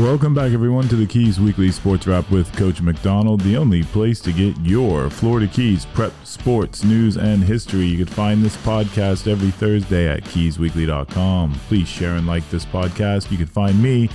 [0.00, 4.18] Welcome back, everyone, to the Keys Weekly Sports Wrap with Coach McDonald, the only place
[4.20, 7.84] to get your Florida Keys prep, sports, news, and history.
[7.84, 11.52] You can find this podcast every Thursday at keysweekly.com.
[11.68, 13.30] Please share and like this podcast.
[13.30, 14.08] You can find me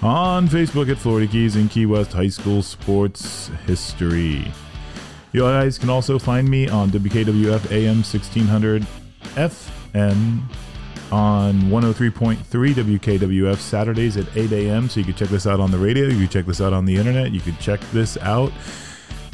[0.00, 4.50] on Facebook at Florida Keys and Key West High School Sports History.
[5.32, 8.86] You guys can also find me on WKWF AM 1600
[9.34, 10.40] FM
[11.12, 14.88] on 103.3 WKWF Saturdays at 8 a.m.
[14.88, 16.06] So you can check this out on the radio.
[16.06, 17.32] You can check this out on the internet.
[17.32, 18.52] You can check this out.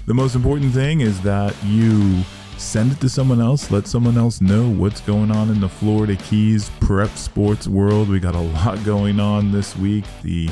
[0.07, 2.23] The most important thing is that you
[2.59, 3.71] send it to someone else.
[3.71, 8.09] Let someone else know what's going on in the Florida Keys prep sports world.
[8.09, 10.05] We got a lot going on this week.
[10.23, 10.51] The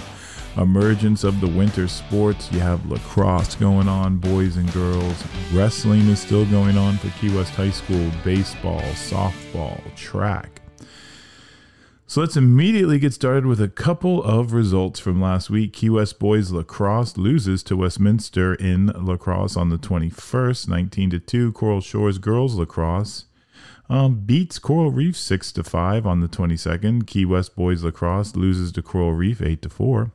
[0.57, 2.51] emergence of the winter sports.
[2.53, 5.23] You have lacrosse going on, boys and girls.
[5.53, 10.62] Wrestling is still going on for Key West High School, baseball, softball, track.
[12.13, 15.73] So let's immediately get started with a couple of results from last week.
[15.73, 21.53] Key West boys lacrosse loses to Westminster in lacrosse on the 21st, 19 to 2.
[21.53, 23.25] Coral Shores girls lacrosse
[23.89, 27.07] um, beats Coral Reef 6 to 5 on the 22nd.
[27.07, 30.13] Key West boys lacrosse loses to Coral Reef 8 to 4.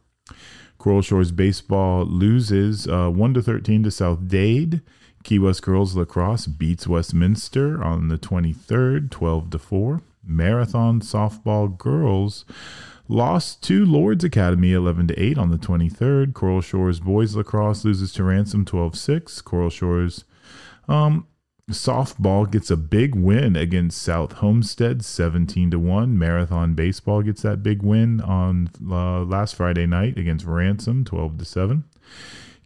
[0.77, 4.81] Coral Shores baseball loses uh, 1 to 13 to South Dade.
[5.23, 12.45] Key West girls lacrosse beats Westminster on the 23rd, 12 to 4 marathon softball girls
[13.08, 16.33] lost to Lourdes Academy 11 to 8 on the 23rd.
[16.33, 19.44] Coral Shores boys lacrosse loses to Ransom 12-6.
[19.44, 20.25] Coral Shores
[20.88, 21.28] um,
[21.72, 26.17] softball gets a big win against South Homestead 17 to 1.
[26.17, 31.45] Marathon baseball gets that big win on uh, last Friday night against Ransom 12 to
[31.45, 31.83] 7.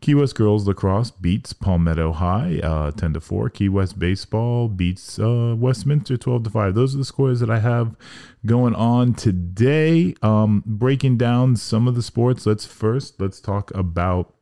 [0.02, 3.52] Key West girls lacrosse beats Palmetto High uh, 10 to 4.
[3.52, 6.74] Key West baseball beats uh, Westminster 12 to 5.
[6.74, 7.96] Those are the scores that I have
[8.44, 10.16] going on today.
[10.24, 12.48] Um, breaking down some of the sports.
[12.48, 14.34] Let's first let's talk about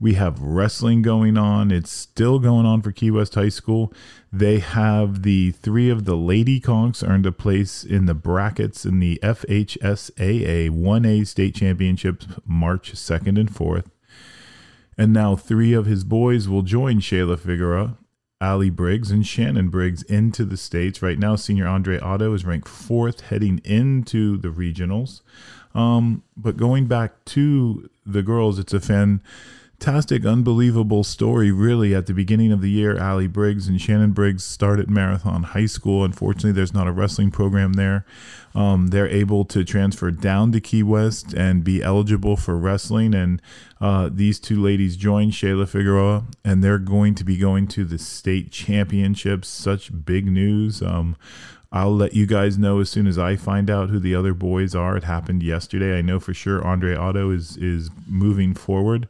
[0.00, 1.70] we have wrestling going on.
[1.70, 3.92] It's still going on for Key West High School.
[4.32, 9.00] They have the three of the Lady Conchs earned a place in the brackets in
[9.00, 13.90] the FHSAA 1A state championships March 2nd and 4th.
[14.98, 17.96] And now three of his boys will join Shayla Figueroa,
[18.40, 21.02] Ali Briggs, and Shannon Briggs into the States.
[21.02, 25.22] Right now, senior Andre Otto is ranked fourth heading into the regionals.
[25.74, 29.22] Um, but going back to the girls, it's a fan
[29.80, 31.94] fantastic, unbelievable story, really.
[31.94, 36.04] At the beginning of the year, Ali Briggs and Shannon Briggs started Marathon High School.
[36.04, 38.04] Unfortunately, there's not a wrestling program there.
[38.54, 43.14] Um, they're able to transfer down to Key West and be eligible for wrestling.
[43.14, 43.40] And
[43.80, 47.98] uh, these two ladies join Shayla Figueroa, and they're going to be going to the
[47.98, 49.48] state championships.
[49.48, 50.82] Such big news.
[50.82, 51.16] Um,
[51.72, 54.74] I'll let you guys know as soon as I find out who the other boys
[54.74, 54.96] are.
[54.96, 55.96] It happened yesterday.
[55.96, 59.08] I know for sure Andre Otto is is moving forward.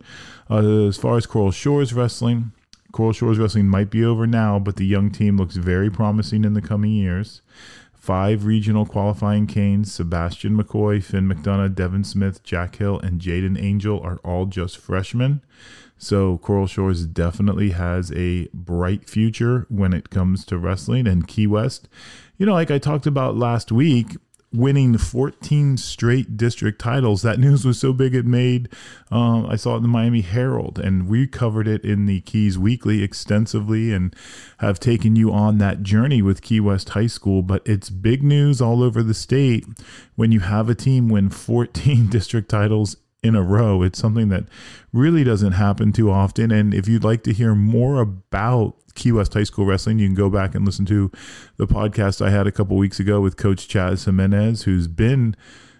[0.51, 2.53] Uh, as far as Coral Shores wrestling,
[2.93, 6.55] Coral Shores wrestling might be over now, but the young team looks very promising in
[6.55, 7.41] the coming years.
[7.93, 14.01] Five regional qualifying canes Sebastian McCoy, Finn McDonough, Devin Smith, Jack Hill, and Jaden Angel
[14.01, 15.43] are all just freshmen.
[15.99, 21.07] So Coral Shores definitely has a bright future when it comes to wrestling.
[21.07, 21.89] And Key West,
[22.39, 24.17] you know, like I talked about last week,
[24.53, 27.23] winning 14 straight district titles.
[27.23, 28.69] That news was so big it made,
[29.11, 32.59] um, I saw it in the Miami Herald, and we covered it in the Keys
[32.59, 34.15] Weekly extensively and
[34.59, 37.43] have taken you on that journey with Key West High School.
[37.43, 39.67] But it's big news all over the state
[40.17, 43.83] when you have a team win 14 district titles in a row.
[43.83, 44.45] It's something that
[44.93, 46.51] really doesn't happen too often.
[46.51, 49.99] And if you'd like to hear more about Key West High School Wrestling.
[49.99, 51.11] You can go back and listen to
[51.57, 55.37] the podcast I had a couple weeks ago with Coach Chaz Jimenez, who's been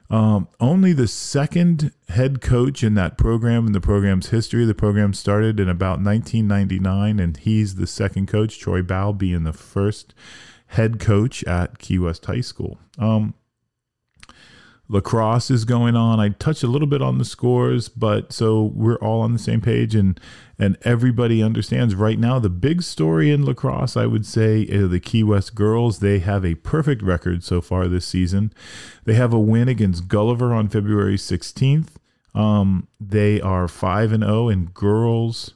[0.09, 4.65] um, only the second head coach in that program in the program's history.
[4.65, 8.59] The program started in about 1999, and he's the second coach.
[8.59, 10.15] Troy Bow being the first
[10.69, 12.79] head coach at Key West High School.
[12.99, 13.35] Um,
[14.91, 16.19] lacrosse is going on.
[16.19, 19.61] I touched a little bit on the scores, but so we're all on the same
[19.61, 20.21] page and
[20.59, 25.01] and everybody understands right now the big story in lacrosse I would say is the
[25.01, 26.01] Key West girls.
[26.01, 28.53] They have a perfect record so far this season.
[29.05, 31.91] They have a win against Gulliver on February 16th.
[32.35, 35.55] Um, they are 5 and 0 in girls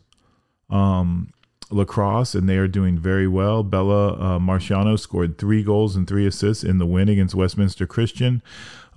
[0.70, 1.32] um,
[1.70, 3.62] lacrosse, and they are doing very well.
[3.62, 8.42] Bella uh, Marciano scored three goals and three assists in the win against Westminster Christian.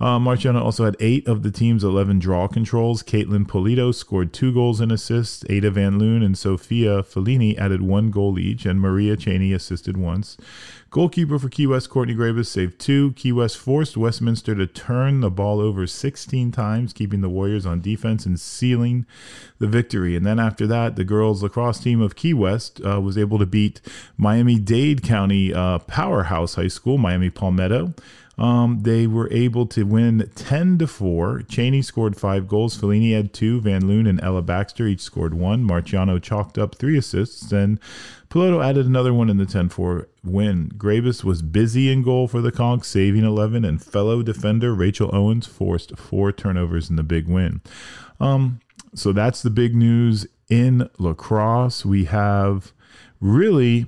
[0.00, 3.02] Uh, Marciano also had eight of the team's 11 draw controls.
[3.02, 5.44] Caitlin Polito scored two goals and assists.
[5.48, 10.36] Ada Van Loon and Sophia Fellini added one goal each, and Maria Cheney assisted once.
[10.90, 13.12] Goalkeeper for Key West, Courtney Gravis, saved two.
[13.12, 17.80] Key West forced Westminster to turn the ball over 16 times, keeping the Warriors on
[17.80, 19.04] defense and sealing
[19.58, 20.16] the victory.
[20.16, 23.46] And then after that, the girls lacrosse team of Key West uh, was able to
[23.46, 23.80] beat
[24.16, 27.92] Miami Dade County uh, Powerhouse High School, Miami Palmetto.
[28.38, 31.42] Um, they were able to win 10 to 4.
[31.48, 32.78] Cheney scored five goals.
[32.78, 33.60] Fellini had two.
[33.60, 35.66] Van Loon and Ella Baxter each scored one.
[35.66, 37.50] Marciano chalked up three assists.
[37.50, 37.80] And
[38.30, 40.70] Piloto added another one in the 10 4 win.
[40.78, 43.64] Gravis was busy in goal for the Conch, saving 11.
[43.64, 47.60] And fellow defender Rachel Owens forced four turnovers in the big win.
[48.20, 48.60] Um,
[48.94, 51.84] so that's the big news in lacrosse.
[51.84, 52.72] We have
[53.20, 53.86] really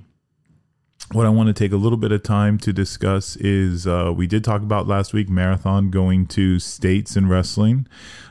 [1.13, 4.27] what I want to take a little bit of time to discuss is uh, we
[4.27, 7.87] did talk about last week marathon going to states in wrestling.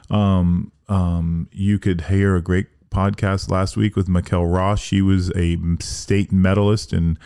[0.09, 4.79] Um, um, you could hear a great podcast last week with Mikkel Ross.
[4.79, 7.19] She was a state medalist in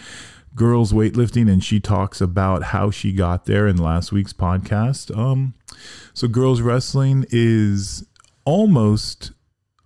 [0.56, 5.16] girls weightlifting, and she talks about how she got there in last week's podcast.
[5.16, 5.54] Um,
[6.14, 8.06] so girls wrestling is
[8.46, 9.32] almost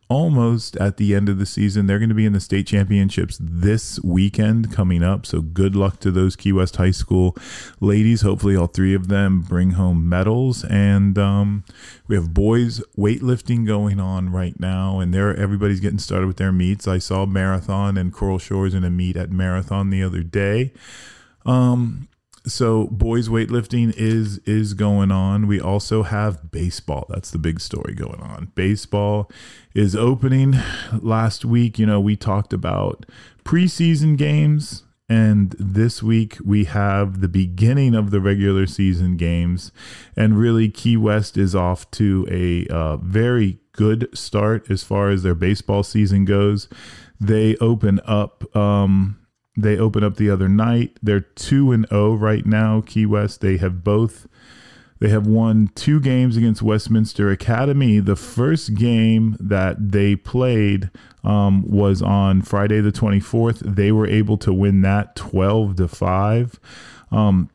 [0.09, 1.87] almost at the end of the season.
[1.87, 5.25] They're going to be in the state championships this weekend coming up.
[5.25, 7.35] So good luck to those Key West High School
[7.79, 8.21] ladies.
[8.21, 10.63] Hopefully, all three of them bring home medals.
[10.65, 11.63] And um,
[12.07, 16.51] we have boys weightlifting going on right now, and there everybody's getting started with their
[16.51, 16.87] meets.
[16.87, 20.71] I saw Marathon and Coral Shores in a meet at Marathon the other day.
[21.45, 22.07] Um,
[22.47, 25.47] so boys weightlifting is is going on.
[25.47, 27.05] We also have baseball.
[27.09, 28.51] That's the big story going on.
[28.55, 29.29] Baseball
[29.75, 30.55] is opening.
[30.93, 33.05] Last week, you know, we talked about
[33.43, 39.71] preseason games and this week we have the beginning of the regular season games
[40.17, 45.23] and really Key West is off to a uh, very good start as far as
[45.23, 46.67] their baseball season goes.
[47.21, 49.17] They open up um,
[49.57, 50.97] they open up the other night.
[51.01, 53.41] They're 2 and 0 right now, Key West.
[53.41, 54.27] They have both
[54.99, 57.99] they have won two games against Westminster Academy.
[57.99, 60.89] The first game that they played
[61.23, 63.59] um, was on Friday the 24th.
[63.59, 66.59] They were able to win that 12 to 5.
[67.11, 67.49] Um,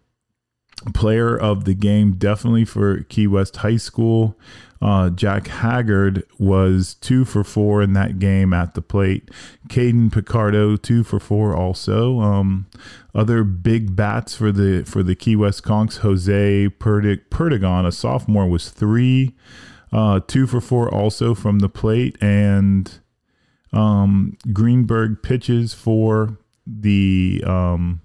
[0.94, 4.37] player of the game, definitely for Key West High School.
[4.82, 9.31] Uh, Jack Haggard was two for four in that game at the plate.
[9.69, 12.19] Caden Picardo two for four also.
[12.19, 12.67] Um,
[13.14, 15.99] other big bats for the for the Key West Conchs.
[15.99, 19.37] Jose Perdig- Perdigon, a sophomore, was three,
[19.93, 22.99] uh, two for four also from the plate, and
[23.73, 27.40] um, Greenberg pitches for the.
[27.46, 28.00] Um,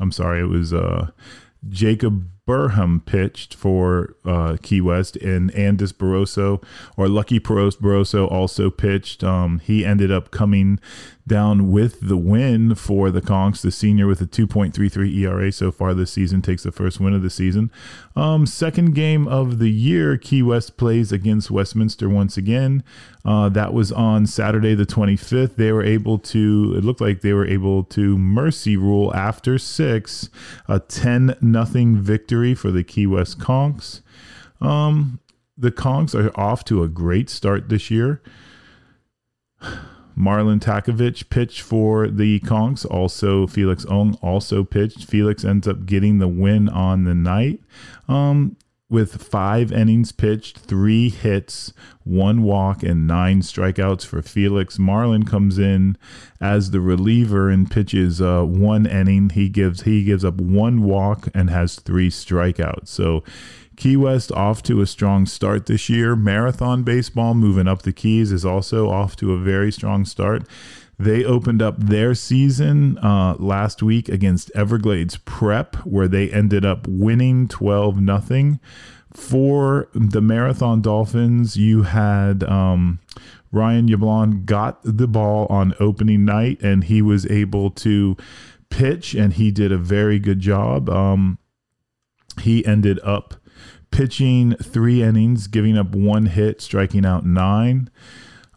[0.00, 1.10] I'm sorry, it was uh,
[1.68, 6.64] Jacob Burham pitched for uh, Key West, and Andis Barroso
[6.96, 9.22] or Lucky Barroso also pitched.
[9.22, 10.80] Um, he ended up coming
[11.28, 13.60] down with the win for the Conchs.
[13.60, 17.22] The senior with a 2.33 ERA so far this season takes the first win of
[17.22, 17.70] the season.
[18.16, 22.82] Um, second game of the year, Key West plays against Westminster once again.
[23.24, 25.56] Uh, that was on Saturday the 25th.
[25.56, 30.30] They were able to, it looked like they were able to mercy rule after six,
[30.66, 34.00] a 10 nothing victory for the Key West Conchs.
[34.60, 35.20] Um,
[35.56, 38.22] the Conchs are off to a great start this year.
[40.18, 42.84] Marlon Takovich pitched for the Conchs.
[42.90, 45.04] Also, Felix Ong also pitched.
[45.04, 47.60] Felix ends up getting the win on the night.
[48.08, 48.56] Um,
[48.90, 54.78] with five innings pitched, three hits, one walk, and nine strikeouts for Felix.
[54.78, 55.96] Marlon comes in
[56.40, 59.30] as the reliever and pitches uh, one inning.
[59.30, 62.88] He gives he gives up one walk and has three strikeouts.
[62.88, 63.22] So
[63.78, 66.16] Key West off to a strong start this year.
[66.16, 70.42] Marathon baseball moving up the Keys is also off to a very strong start.
[70.98, 76.88] They opened up their season uh, last week against Everglades Prep, where they ended up
[76.88, 78.58] winning 12 nothing.
[79.14, 82.98] For the Marathon Dolphins, you had um,
[83.52, 88.16] Ryan Yablon got the ball on opening night, and he was able to
[88.70, 90.90] pitch, and he did a very good job.
[90.90, 91.38] Um,
[92.40, 93.36] he ended up
[93.90, 97.90] pitching three innings, giving up one hit, striking out nine.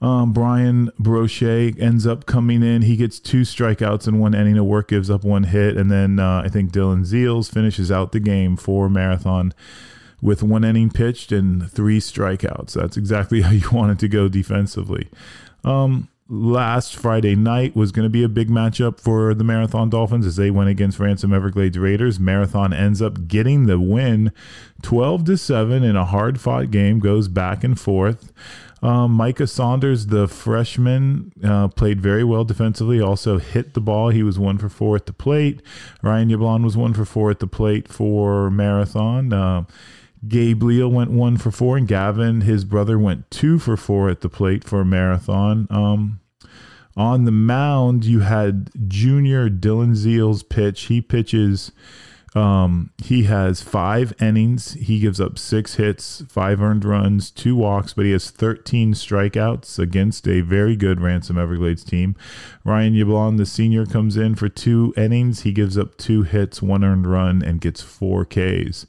[0.01, 2.81] Um, Brian Brochet ends up coming in.
[2.81, 6.17] He gets two strikeouts in one inning of work, gives up one hit, and then
[6.17, 9.53] uh, I think Dylan Zeals finishes out the game for Marathon
[10.19, 12.73] with one inning pitched and three strikeouts.
[12.73, 15.09] That's exactly how you want it to go defensively.
[15.63, 20.25] Um, last Friday night was going to be a big matchup for the Marathon Dolphins
[20.25, 22.21] as they went against Ransom Everglades Raiders.
[22.21, 24.31] Marathon ends up getting the win
[24.81, 28.31] 12 to 7 in a hard fought game, goes back and forth.
[28.81, 33.01] Um, Micah Saunders, the freshman, uh, played very well defensively.
[33.01, 34.09] Also hit the ball.
[34.09, 35.61] He was one for four at the plate.
[36.01, 39.33] Ryan Yablon was one for four at the plate for Marathon.
[39.33, 39.65] Uh,
[40.27, 44.21] Gabe Leal went one for four, and Gavin, his brother, went two for four at
[44.21, 45.67] the plate for Marathon.
[45.69, 46.20] Um,
[47.01, 50.83] on the mound, you had junior Dylan Zeal's pitch.
[50.83, 51.71] He pitches
[52.33, 54.73] um, he has five innings.
[54.73, 59.77] He gives up six hits, five earned runs, two walks, but he has 13 strikeouts
[59.77, 62.15] against a very good Ransom Everglades team.
[62.63, 65.41] Ryan Yablon, the senior, comes in for two innings.
[65.41, 68.85] He gives up two hits, one earned run, and gets four Ks.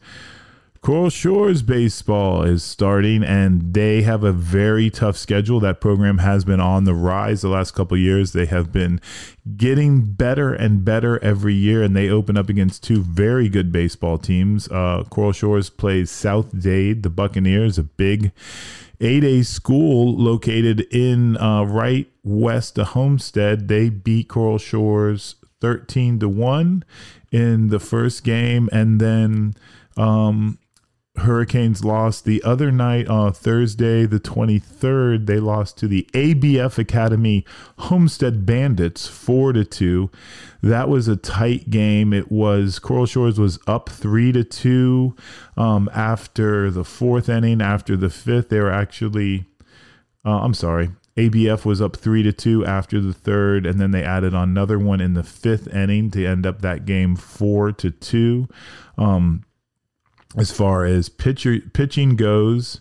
[0.82, 5.60] Coral Shores baseball is starting, and they have a very tough schedule.
[5.60, 8.32] That program has been on the rise the last couple years.
[8.32, 9.00] They have been
[9.56, 14.18] getting better and better every year, and they open up against two very good baseball
[14.18, 14.66] teams.
[14.72, 18.32] Uh, Coral Shores plays South Dade, the Buccaneers, a big
[18.98, 23.68] 8A school located in uh, right west of Homestead.
[23.68, 26.84] They beat Coral Shores 13 to 1
[27.30, 29.54] in the first game, and then.
[29.94, 30.58] Um,
[31.16, 35.26] Hurricanes lost the other night on Thursday, the 23rd.
[35.26, 37.44] They lost to the ABF Academy
[37.78, 40.10] Homestead Bandits 4 to 2.
[40.62, 42.12] That was a tight game.
[42.12, 45.14] It was Coral Shores was up 3 to 2
[45.56, 47.60] um, after the fourth inning.
[47.60, 49.44] After the fifth, they were actually,
[50.24, 54.02] uh, I'm sorry, ABF was up three to two after the third, and then they
[54.02, 58.48] added another one in the fifth inning to end up that game four to two.
[58.96, 59.44] Um,
[60.36, 62.80] as far as pitcher pitching goes,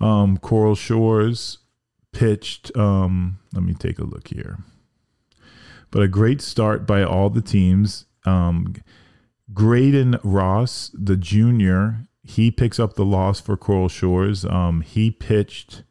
[0.00, 1.58] um, Coral Shores
[2.12, 2.74] pitched.
[2.76, 4.58] Um, let me take a look here.
[5.90, 8.06] But a great start by all the teams.
[8.24, 8.74] Um,
[9.52, 14.44] Graydon Ross, the junior, he picks up the loss for Coral Shores.
[14.44, 15.84] Um, he pitched.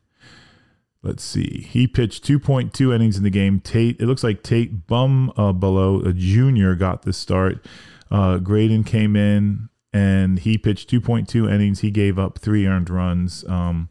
[1.02, 1.68] Let's see.
[1.70, 3.60] He pitched 2.2 innings in the game.
[3.60, 7.64] Tate, it looks like Tate Bum uh, below a junior got the start.
[8.10, 11.80] Uh, Graydon came in and he pitched 2.2 innings.
[11.80, 13.46] He gave up three earned runs.
[13.48, 13.88] Um,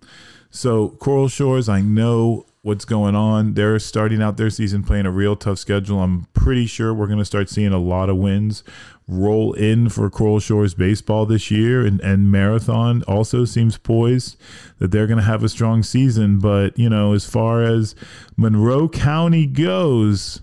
[0.51, 3.55] so Coral Shores, I know what's going on.
[3.55, 6.03] They're starting out their season playing a real tough schedule.
[6.03, 8.63] I'm pretty sure we're going to start seeing a lot of wins
[9.09, 11.87] roll in for Coral Shores baseball this year.
[11.87, 14.37] And, and Marathon also seems poised
[14.81, 16.39] that they're going to have a strong season.
[16.39, 17.95] But, you know, as far as
[18.37, 20.43] Monroe County goes,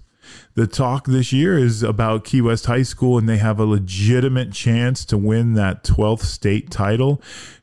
[0.53, 4.51] the talk this year is about Key West High School, and they have a legitimate
[4.51, 7.22] chance to win that 12th state title.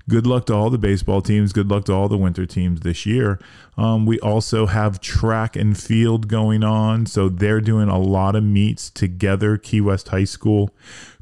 [0.09, 1.52] Good luck to all the baseball teams.
[1.52, 3.38] Good luck to all the winter teams this year.
[3.76, 8.42] Um, we also have track and field going on, so they're doing a lot of
[8.42, 9.59] meets together.
[9.59, 10.71] Key West High School,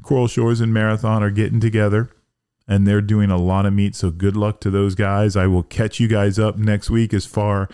[0.03, 2.09] Coral Shores, and Marathon are getting together
[2.67, 3.95] and they're doing a lot of meat.
[3.95, 5.35] So good luck to those guys.
[5.35, 7.69] I will catch you guys up next week as far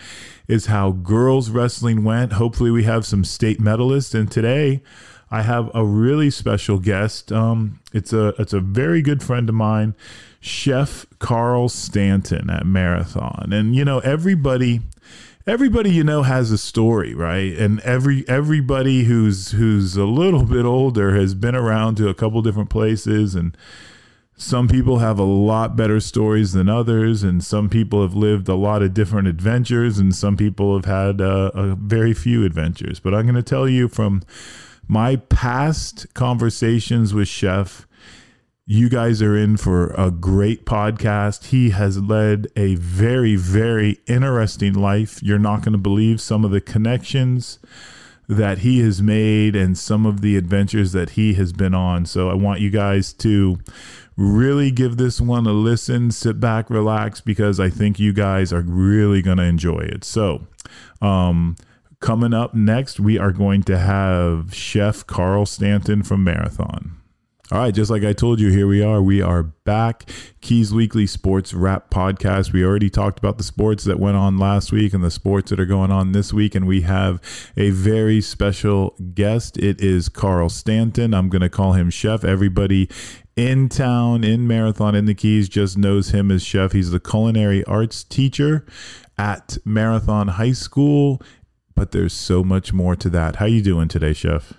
[0.48, 2.34] as how girls wrestling went.
[2.34, 4.14] Hopefully, we have some state medalists.
[4.14, 4.82] And today,
[5.30, 7.32] I have a really special guest.
[7.32, 9.96] Um, it's a it's a very good friend of mine,
[10.40, 13.52] Chef Carl Stanton at Marathon.
[13.52, 14.80] And you know, everybody
[15.46, 17.52] everybody you know has a story, right?
[17.56, 22.40] And every everybody who's who's a little bit older has been around to a couple
[22.42, 23.56] different places and
[24.36, 28.54] some people have a lot better stories than others, and some people have lived a
[28.54, 32.98] lot of different adventures, and some people have had uh, a very few adventures.
[32.98, 34.22] But I'm going to tell you from
[34.88, 37.86] my past conversations with Chef,
[38.66, 41.46] you guys are in for a great podcast.
[41.46, 45.22] He has led a very, very interesting life.
[45.22, 47.58] You're not going to believe some of the connections
[48.26, 52.06] that he has made and some of the adventures that he has been on.
[52.06, 53.58] So I want you guys to
[54.16, 58.62] really give this one a listen, sit back, relax, because I think you guys are
[58.62, 60.04] really going to enjoy it.
[60.04, 60.46] So,
[61.00, 61.56] um,
[62.00, 66.96] coming up next, we are going to have Chef Carl Stanton from Marathon.
[67.52, 69.02] All right, just like I told you, here we are.
[69.02, 70.10] We are back.
[70.40, 72.54] Keys Weekly Sports Wrap Podcast.
[72.54, 75.60] We already talked about the sports that went on last week and the sports that
[75.60, 76.54] are going on this week.
[76.54, 77.20] And we have
[77.54, 79.58] a very special guest.
[79.58, 81.12] It is Carl Stanton.
[81.12, 82.24] I'm going to call him Chef.
[82.24, 82.88] Everybody
[83.36, 86.72] in town, in Marathon, in the Keys, just knows him as Chef.
[86.72, 88.64] He's the culinary arts teacher
[89.18, 91.20] at Marathon High School,
[91.74, 93.36] but there's so much more to that.
[93.36, 94.52] How you doing today, Chef?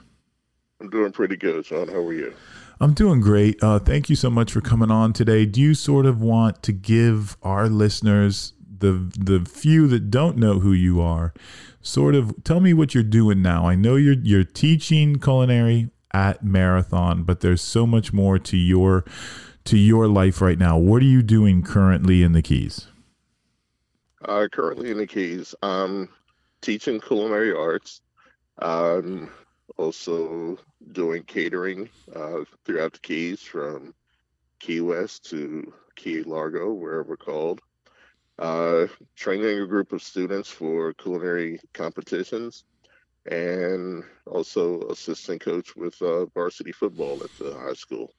[0.81, 1.87] I'm doing pretty good, Sean.
[1.87, 2.33] How are you?
[2.81, 3.63] I'm doing great.
[3.63, 5.45] Uh, thank you so much for coming on today.
[5.45, 10.37] Do you sort of want to give our listeners the the the few that don't
[10.37, 11.33] know who you are,
[11.81, 13.67] sort of tell me what you're doing now.
[13.67, 19.03] I know you're you're teaching culinary at Marathon, but there's so much more to your
[19.65, 20.77] to your life right now.
[20.77, 22.87] What are you doing currently in the Keys?
[24.23, 26.07] Uh, currently in the Keys, I'm
[26.61, 28.01] teaching culinary arts.
[28.59, 29.29] I'm
[29.75, 30.57] also
[30.93, 33.93] doing catering uh, throughout the Keys from
[34.59, 37.59] Key West to Key Largo, wherever called.
[38.39, 42.63] Uh, training a group of students for culinary competitions
[43.25, 48.13] and also assistant coach with uh, varsity football at the high school.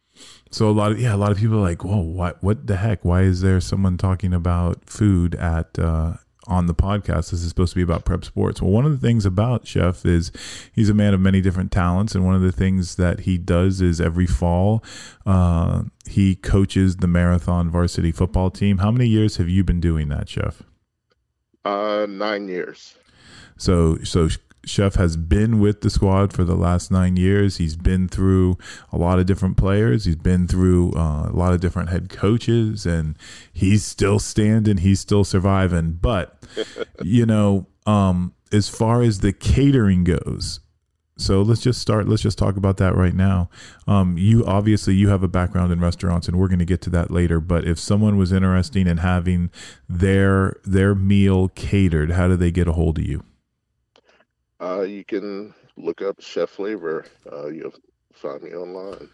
[0.50, 2.76] So a lot of yeah, a lot of people are like, whoa, what what the
[2.76, 3.04] heck?
[3.04, 6.14] Why is there someone talking about food at uh,
[6.46, 7.30] on the podcast.
[7.30, 8.62] This is supposed to be about prep sports.
[8.62, 10.30] Well, one of the things about Chef is
[10.72, 13.80] he's a man of many different talents, and one of the things that he does
[13.80, 14.82] is every fall
[15.24, 18.78] uh, he coaches the marathon varsity football team.
[18.78, 20.62] How many years have you been doing that, Chef?
[21.64, 22.96] Uh, nine years.
[23.56, 24.28] So, so
[24.66, 27.58] Chef has been with the squad for the last nine years.
[27.58, 28.58] He's been through
[28.92, 30.04] a lot of different players.
[30.04, 33.16] He's been through uh, a lot of different head coaches, and
[33.52, 34.78] he's still standing.
[34.78, 35.92] He's still surviving.
[35.92, 36.44] But
[37.02, 40.60] you know, um, as far as the catering goes,
[41.18, 42.08] so let's just start.
[42.08, 43.48] Let's just talk about that right now.
[43.86, 46.90] Um, you obviously you have a background in restaurants, and we're going to get to
[46.90, 47.40] that later.
[47.40, 49.50] But if someone was interested in having
[49.88, 53.24] their their meal catered, how do they get a hold of you?
[54.60, 57.04] Uh, you can look up Chef Flavor.
[57.30, 57.74] Uh, you'll
[58.12, 59.08] find me online.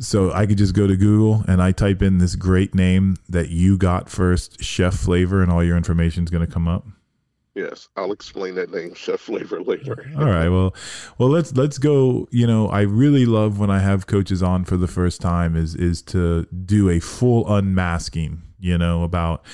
[0.00, 3.48] So I could just go to Google and I type in this great name that
[3.48, 6.86] you got first, Chef Flavor, and all your information is going to come up.
[7.54, 10.08] Yes, I'll explain that name, Chef Flavor, later.
[10.16, 10.48] all right.
[10.48, 10.74] Well,
[11.18, 12.28] well, let's let's go.
[12.30, 15.74] You know, I really love when I have coaches on for the first time is
[15.74, 18.42] is to do a full unmasking.
[18.60, 19.44] You know about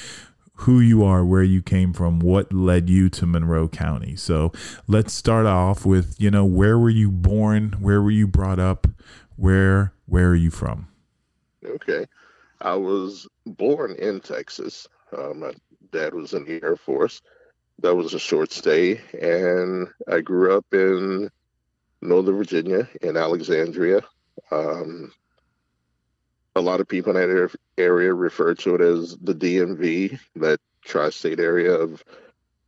[0.58, 4.16] who you are, where you came from, what led you to Monroe County.
[4.16, 4.52] So
[4.86, 7.74] let's start off with, you know, where were you born?
[7.80, 8.86] Where were you brought up?
[9.36, 10.88] Where where are you from?
[11.64, 12.06] Okay.
[12.60, 14.86] I was born in Texas.
[15.16, 15.52] Uh, my
[15.92, 17.20] dad was in the Air Force.
[17.80, 19.00] That was a short stay.
[19.20, 21.30] And I grew up in
[22.00, 24.02] Northern Virginia, in Alexandria.
[24.50, 25.12] Um,
[26.56, 31.40] a lot of people in that area refer to it as the DMV, that tri-state
[31.40, 32.04] area of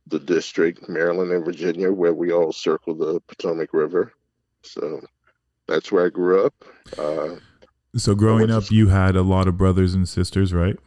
[0.07, 4.13] the district, Maryland and Virginia, where we all circle the Potomac River.
[4.61, 5.01] So
[5.67, 6.53] that's where I grew up.
[6.97, 7.35] Uh,
[7.95, 10.77] so growing up, you had a lot of brothers and sisters, right?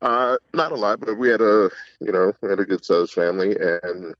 [0.00, 3.12] Uh, not a lot, but we had a, you know, we had a good sized
[3.12, 4.14] family, and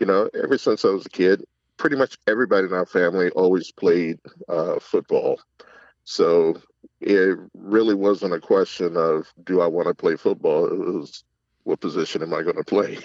[0.00, 1.44] you know, ever since I was a kid,
[1.76, 5.40] pretty much everybody in our family always played uh, football.
[6.04, 6.60] So
[7.00, 10.66] it really wasn't a question of do I want to play football.
[10.66, 11.24] It was
[11.64, 12.98] what position am I going to play.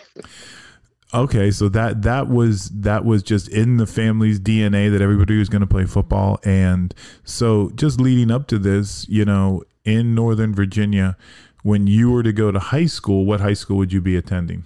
[1.13, 5.49] okay, so that that was that was just in the family's DNA that everybody was
[5.49, 10.53] going to play football, and so just leading up to this, you know, in Northern
[10.53, 11.15] Virginia,
[11.63, 14.63] when you were to go to high school, what high school would you be attending?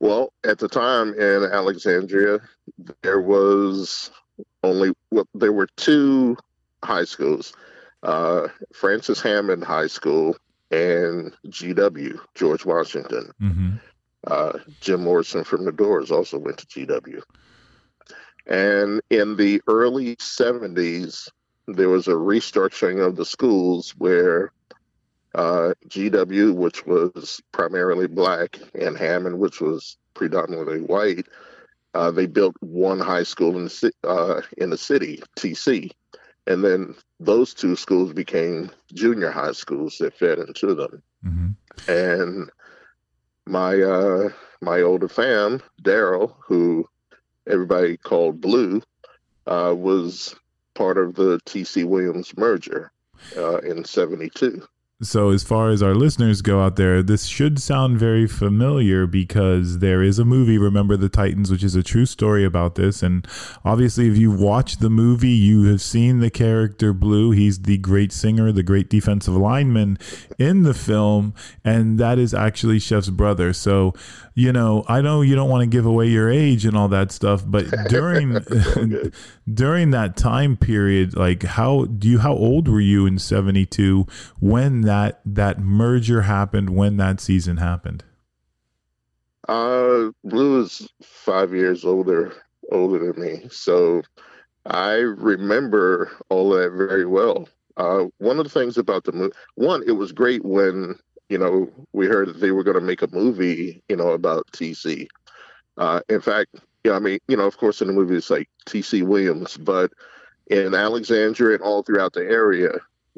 [0.00, 2.40] Well, at the time in Alexandria,
[3.02, 4.10] there was
[4.62, 6.36] only well, there were two
[6.84, 7.54] high schools
[8.04, 10.36] uh, Francis Hammond High School
[10.70, 13.32] and GW, George Washington.
[13.40, 13.70] Mm-hmm.
[14.26, 17.22] Uh, Jim Morrison from the Doors also went to GW.
[18.46, 21.28] And in the early 70s,
[21.66, 24.52] there was a restructuring of the schools where
[25.34, 31.26] uh, GW, which was primarily black, and Hammond, which was predominantly white,
[31.94, 35.90] uh, they built one high school in the, uh, in the city, TC.
[36.46, 41.02] And then those two schools became junior high schools that fed into them.
[41.24, 41.90] Mm-hmm.
[41.90, 42.50] And
[43.46, 44.28] my uh,
[44.60, 46.88] my older fam, Daryl, who
[47.46, 48.82] everybody called Blue,
[49.46, 50.34] uh, was
[50.74, 52.92] part of the TC Williams merger
[53.36, 54.66] uh, in '72.
[55.04, 59.78] So, as far as our listeners go out there, this should sound very familiar because
[59.78, 63.02] there is a movie, Remember the Titans, which is a true story about this.
[63.02, 63.26] And
[63.64, 67.32] obviously, if you watch the movie, you have seen the character Blue.
[67.32, 69.98] He's the great singer, the great defensive lineman
[70.38, 71.34] in the film.
[71.64, 73.52] And that is actually Chef's brother.
[73.52, 73.94] So,
[74.34, 77.12] you know, I know you don't want to give away your age and all that
[77.12, 78.38] stuff, but during
[79.52, 84.06] during that time period, like how do you how old were you in 72
[84.40, 88.04] when that that that merger happened, when that season happened?
[89.48, 92.32] Uh Blue is 5 years older
[92.70, 93.48] older than me.
[93.50, 94.02] So
[94.66, 97.48] I remember all that very well.
[97.76, 100.96] Uh, one of the things about the movie, one, it was great when
[101.28, 104.46] you know, we heard that they were going to make a movie, you know, about
[104.52, 105.08] TC.
[105.78, 106.54] Uh, in fact,
[106.84, 109.90] yeah, I mean, you know, of course, in the movie it's like TC Williams, but
[110.48, 112.72] in Alexandria and all throughout the area,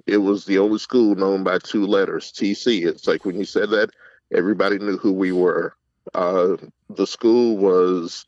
[0.06, 2.86] it was the only school known by two letters, TC.
[2.86, 3.90] It's like when you said that,
[4.32, 5.74] everybody knew who we were.
[6.14, 6.56] Uh,
[6.90, 8.26] the school was,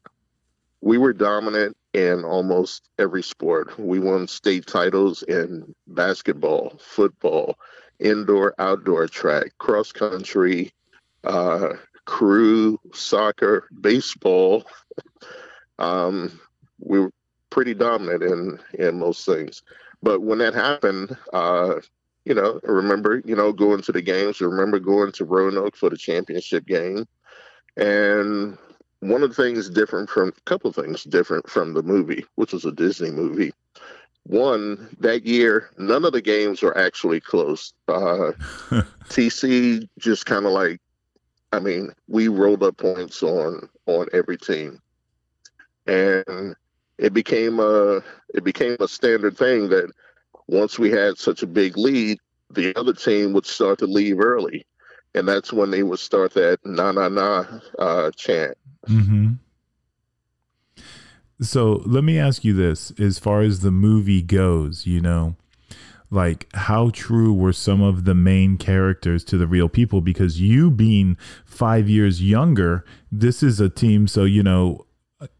[0.80, 3.78] we were dominant in almost every sport.
[3.78, 7.58] We won state titles in basketball, football,
[7.98, 10.72] indoor, outdoor track, cross country,
[11.24, 14.64] uh, crew, soccer, baseball.
[15.78, 16.40] um,
[16.80, 17.12] we were
[17.50, 19.62] pretty dominant in in most things.
[20.02, 21.76] But when that happened, uh,
[22.24, 24.40] you know, remember, you know, going to the games.
[24.40, 27.06] Remember going to Roanoke for the championship game,
[27.76, 28.58] and
[29.00, 32.52] one of the things different from a couple of things different from the movie, which
[32.52, 33.52] was a Disney movie.
[34.24, 37.72] One that year, none of the games were actually close.
[37.88, 38.32] Uh,
[39.08, 40.80] TC just kind of like,
[41.52, 44.80] I mean, we rolled up points on on every team,
[45.86, 46.54] and
[46.98, 48.02] it became a
[48.34, 49.90] it became a standard thing that
[50.46, 52.18] once we had such a big lead,
[52.50, 54.66] the other team would start to leave early,
[55.14, 57.44] and that's when they would start that na na na
[57.78, 58.56] uh, chant.
[58.88, 59.34] Mm-hmm.
[61.40, 65.36] So let me ask you this: as far as the movie goes, you know,
[66.10, 70.00] like how true were some of the main characters to the real people?
[70.00, 74.08] Because you being five years younger, this is a team.
[74.08, 74.86] So you know,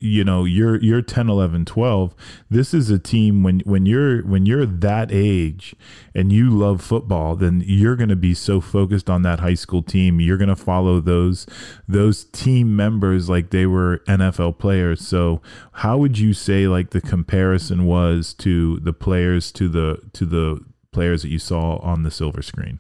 [0.01, 2.15] you know you're you're 10 11 12
[2.51, 5.77] this is a team when when you're when you're that age
[6.15, 9.83] and you love football then you're going to be so focused on that high school
[9.83, 10.21] team.
[10.21, 11.47] You're going to follow those
[11.87, 15.07] those team members like they were NFL players.
[15.07, 15.41] So
[15.73, 20.61] how would you say like the comparison was to the players to the to the
[20.93, 22.79] players that you saw on the silver screen?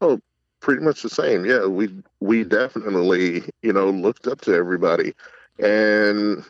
[0.00, 0.20] Oh
[0.60, 1.44] pretty much the same.
[1.44, 5.14] Yeah we we definitely you know looked up to everybody
[5.58, 6.44] and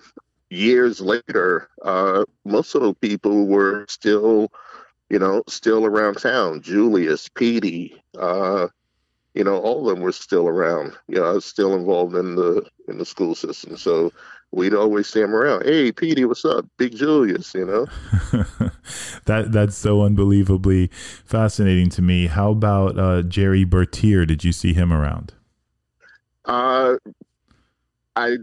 [0.50, 4.50] years later, uh, most of the people were still,
[5.10, 6.62] you know, still around town.
[6.62, 8.68] Julius, Petey, uh,
[9.34, 10.92] you know, all of them were still around.
[11.08, 14.12] You know, I was still involved in the in the school system, so
[14.52, 15.64] we'd always see him around.
[15.64, 16.64] Hey, Petey, what's up?
[16.76, 17.86] Big Julius, you know.
[19.24, 20.88] that that's so unbelievably
[21.24, 22.28] fascinating to me.
[22.28, 24.24] How about uh, Gerry Bertier?
[24.24, 25.34] Did you see him around?
[26.44, 26.96] Uh,
[28.14, 28.36] I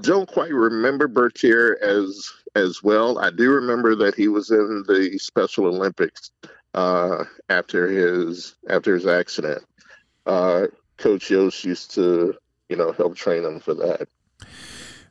[0.00, 3.18] don't quite remember Bertier as as well.
[3.18, 6.30] I do remember that he was in the Special Olympics
[6.74, 9.64] uh, after his after his accident.
[10.26, 12.34] Uh, Coach Yoast used to,
[12.68, 14.08] you know, help train him for that.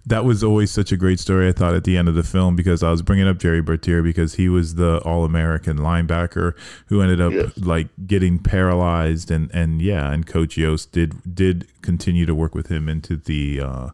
[0.05, 1.47] That was always such a great story.
[1.47, 4.03] I thought at the end of the film because I was bringing up Gerry Bertier
[4.03, 6.55] because he was the All American linebacker
[6.87, 7.57] who ended up yes.
[7.57, 12.67] like getting paralyzed and and yeah, and Coach Yoast did did continue to work with
[12.67, 13.89] him into the uh,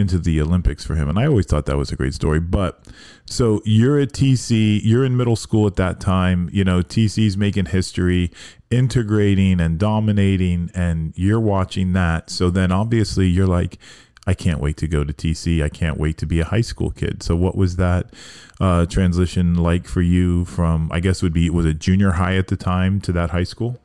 [0.00, 1.08] into the Olympics for him.
[1.08, 2.40] And I always thought that was a great story.
[2.40, 2.84] But
[3.26, 7.66] so you're at TC, you're in middle school at that time, you know, TC's making
[7.66, 8.32] history,
[8.70, 12.30] integrating and dominating, and you're watching that.
[12.30, 13.78] So then obviously you're like,
[14.26, 15.62] I can't wait to go to TC.
[15.62, 17.22] I can't wait to be a high school kid.
[17.22, 18.12] So what was that
[18.60, 22.48] uh, transition like for you from, I guess would be, was it junior high at
[22.48, 23.80] the time to that high school?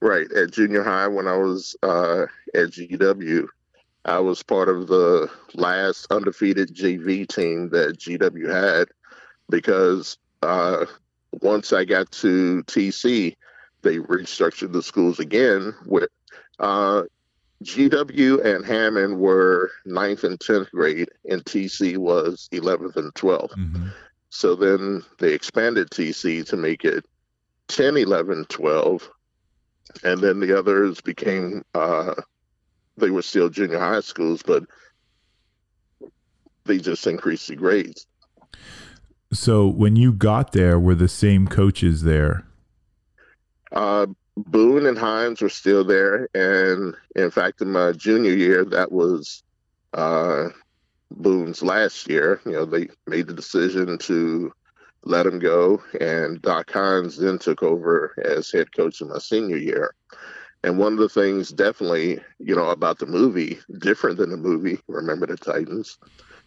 [0.00, 0.30] Right.
[0.32, 3.48] At junior high, when I was uh, at GW,
[4.06, 8.88] I was part of the last undefeated JV team that GW had
[9.50, 10.86] because uh,
[11.42, 13.36] once I got to TC,
[13.82, 15.74] they restructured the schools again.
[15.86, 16.08] With
[16.60, 17.02] uh,
[17.64, 23.52] GW and Hammond were ninth and tenth grade, and TC was eleventh and 12th.
[23.52, 23.88] Mm-hmm.
[24.30, 27.04] So then they expanded TC to make it
[27.68, 29.10] 10, 11, 12,
[30.04, 32.14] and then the others became uh,
[32.96, 34.64] they were still junior high schools, but
[36.64, 38.06] they just increased the grades.
[39.32, 42.44] So when you got there, were the same coaches there?
[43.72, 44.06] Uh,
[44.36, 49.42] Boone and Hines were still there, and in fact, in my junior year, that was
[49.94, 50.48] uh,
[51.10, 52.40] Boone's last year.
[52.44, 54.52] You know, they made the decision to
[55.04, 59.56] let him go, and Doc Hines then took over as head coach in my senior
[59.56, 59.94] year.
[60.66, 64.80] And one of the things, definitely, you know, about the movie, different than the movie,
[64.88, 65.96] Remember the Titans.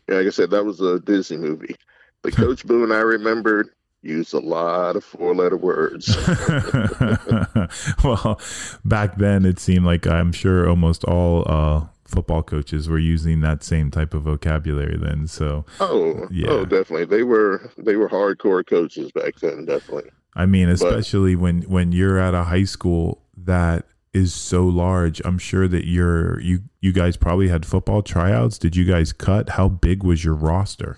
[0.07, 1.77] You know, like I said, that was a Disney movie.
[2.21, 3.69] But Coach Boone, I remembered,
[4.01, 6.17] used a lot of four letter words.
[8.03, 8.41] well,
[8.83, 13.63] back then it seemed like I'm sure almost all uh, football coaches were using that
[13.63, 15.27] same type of vocabulary then.
[15.27, 16.49] So Oh, yeah.
[16.49, 17.05] oh definitely.
[17.05, 20.11] They were they were hardcore coaches back then, definitely.
[20.35, 25.21] I mean, especially but, when when you're at a high school that is so large.
[25.25, 28.57] I'm sure that you're you you guys probably had football tryouts.
[28.57, 29.49] Did you guys cut?
[29.49, 30.97] How big was your roster?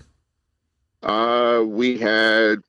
[1.02, 2.60] Uh, we had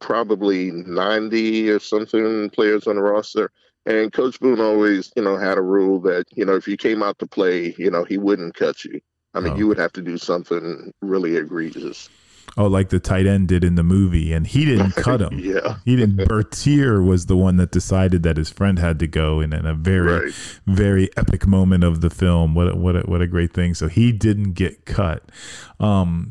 [0.00, 3.50] probably 90 or something players on the roster.
[3.86, 7.02] And Coach Boone always, you know, had a rule that, you know, if you came
[7.02, 9.00] out to play, you know, he wouldn't cut you.
[9.34, 9.56] I mean, oh.
[9.56, 12.10] you would have to do something really egregious.
[12.58, 15.38] Oh, like the tight end did in the movie, and he didn't cut him.
[15.38, 16.26] yeah, he didn't.
[16.26, 19.74] Bertier was the one that decided that his friend had to go, and in a
[19.74, 20.34] very, right.
[20.66, 22.56] very epic moment of the film.
[22.56, 23.74] What a, what a, what a great thing!
[23.74, 25.30] So he didn't get cut.
[25.78, 26.30] Um,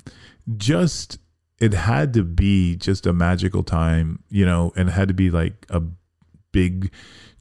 [0.57, 1.17] just
[1.59, 5.29] it had to be just a magical time, you know, and it had to be
[5.29, 5.81] like a
[6.51, 6.91] big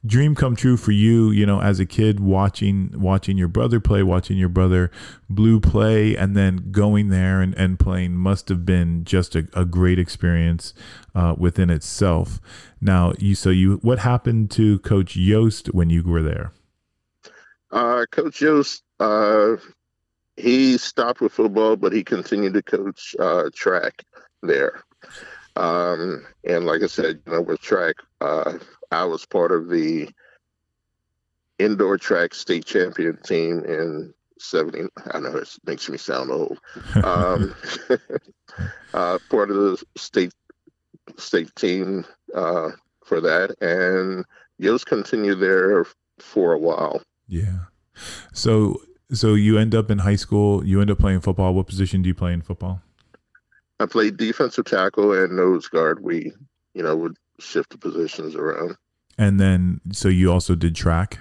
[0.07, 4.01] dream come true for you you know as a kid watching watching your brother play
[4.01, 4.89] watching your brother
[5.29, 9.65] blue play and then going there and, and playing must have been just a, a
[9.65, 10.73] great experience
[11.15, 12.39] uh, within itself.
[12.79, 16.53] Now you so you what happened to coach yoast when you were there?
[17.71, 19.57] Uh, coach yoast uh,
[20.37, 24.03] he stopped with football but he continued to coach uh, track
[24.41, 24.81] there.
[25.55, 28.59] Um, and like i said you know with track uh,
[28.91, 30.09] I was part of the
[31.59, 34.87] indoor track state champion team in 70.
[35.11, 36.59] I know it makes me sound old.
[37.03, 37.55] Um,
[38.93, 40.33] uh, part of the state
[41.17, 42.69] state team uh,
[43.05, 44.25] for that, and
[44.61, 45.85] Yoast continued there
[46.19, 47.01] for a while.
[47.27, 47.59] Yeah.
[48.33, 50.65] So so you end up in high school.
[50.65, 51.53] You end up playing football.
[51.53, 52.81] What position do you play in football?
[53.79, 56.03] I played defensive tackle and nose guard.
[56.03, 56.31] We,
[56.73, 58.77] you know, would shift the positions around.
[59.17, 61.19] And then, so you also did track?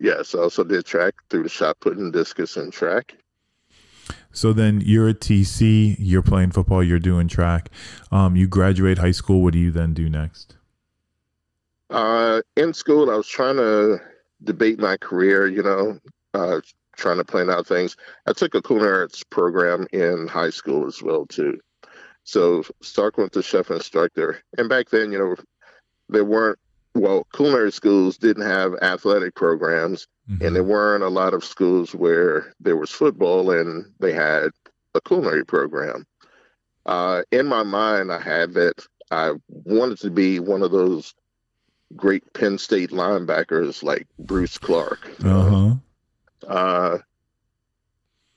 [0.00, 3.14] Yes, I also did track through the shot putting, discus, and track.
[4.32, 7.70] So then you're at TC, you're playing football, you're doing track.
[8.10, 9.42] Um, you graduate high school.
[9.42, 10.56] What do you then do next?
[11.90, 13.98] Uh, in school, I was trying to
[14.42, 15.98] debate my career, you know,
[16.34, 16.60] uh,
[16.96, 17.96] trying to plan out things.
[18.26, 21.60] I took a culinary arts program in high school as well, too.
[22.24, 24.42] So Stark went to chef instructor.
[24.56, 25.36] And back then, you know,
[26.08, 26.58] there weren't
[26.94, 30.44] well, culinary schools didn't have athletic programs, mm-hmm.
[30.44, 34.50] and there weren't a lot of schools where there was football and they had
[34.94, 36.06] a culinary program.
[36.84, 41.14] Uh, in my mind, I had that I wanted to be one of those
[41.96, 45.10] great Penn State linebackers like Bruce Clark.
[45.24, 45.74] Uh-huh.
[46.46, 46.98] Uh,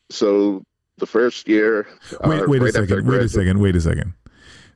[0.10, 0.63] so
[0.98, 1.88] the first year.
[2.24, 3.08] Wait, uh, wait right a second.
[3.08, 3.60] Wait a second.
[3.60, 4.14] Wait a second.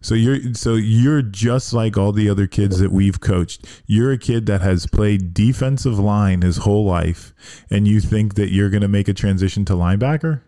[0.01, 3.65] So you're so you're just like all the other kids that we've coached.
[3.85, 7.33] You're a kid that has played defensive line his whole life,
[7.69, 10.41] and you think that you're going to make a transition to linebacker?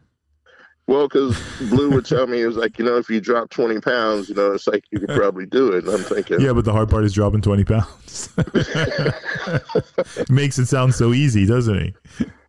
[0.88, 3.80] Well, because Blue would tell me, it was like, you know, if you drop 20
[3.80, 5.86] pounds, you know, it's like you could probably do it.
[5.86, 8.30] And I'm thinking, yeah, but the hard part is dropping 20 pounds.
[10.30, 11.94] Makes it sound so easy, doesn't he?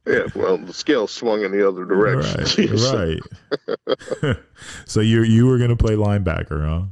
[0.07, 2.41] Yeah, well, the scale swung in the other direction.
[2.77, 3.21] Right.
[4.27, 4.37] right.
[4.85, 6.87] so you you were going to play linebacker, huh?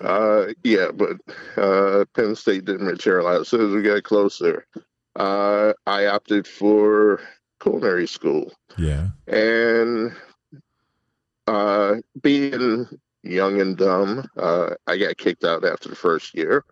[0.00, 1.16] Uh, yeah, but
[1.56, 3.40] uh, Penn State didn't materialize.
[3.40, 4.66] As soon as we got closer,
[5.16, 7.20] uh, I opted for
[7.60, 8.52] culinary school.
[8.76, 9.08] Yeah.
[9.26, 10.12] And
[11.46, 12.86] uh, being
[13.22, 16.64] young and dumb, uh, I got kicked out after the first year.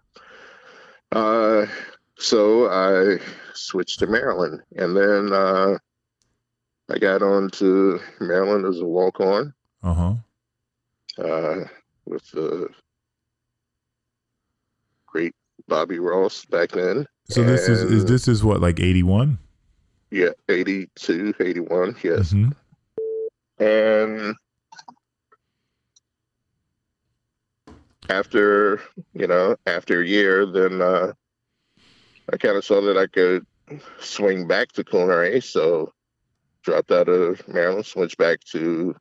[1.12, 1.66] Uh,
[2.18, 3.18] so I
[3.54, 5.78] switched to Maryland, and then uh,
[6.90, 9.52] I got on to Maryland as a walk on.
[9.82, 10.14] Uh-huh.
[11.18, 11.64] Uh
[12.04, 12.68] With the
[15.06, 15.34] great
[15.68, 17.06] Bobby Ross back then.
[17.28, 19.38] So and, this is, is this is what like eighty one?
[20.10, 22.32] Yeah, 82, 81, yes.
[22.32, 22.52] Mm-hmm.
[23.62, 24.34] And
[28.08, 28.80] after
[29.14, 31.12] you know after a year, then uh,
[32.32, 33.46] I kind of saw that I could
[34.00, 35.92] swing back to culinary, so
[36.62, 38.94] dropped out of Maryland, switched back to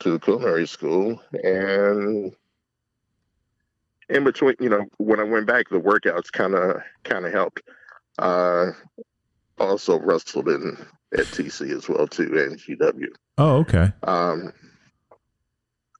[0.00, 2.34] to the culinary school, and
[4.08, 7.62] in between, you know, when I went back, the workouts kind of kind of helped.
[8.18, 8.72] Uh,
[9.60, 10.76] also wrestled in
[11.12, 13.08] at TC as well too, and GW.
[13.38, 13.92] Oh, okay.
[14.02, 14.52] Um,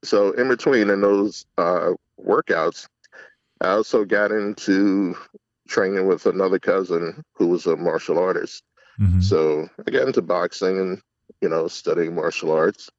[0.05, 2.89] so in between in those uh, workouts,
[3.61, 5.17] I also got into
[5.69, 8.65] training with another cousin who was a martial artist.
[8.99, 9.21] Mm-hmm.
[9.21, 11.03] So I got into boxing and,
[11.41, 12.91] you know, studying martial arts.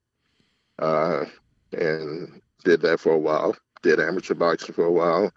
[0.77, 1.25] Uh,
[1.73, 3.55] and did that for a while.
[3.81, 5.31] Did amateur boxing for a while.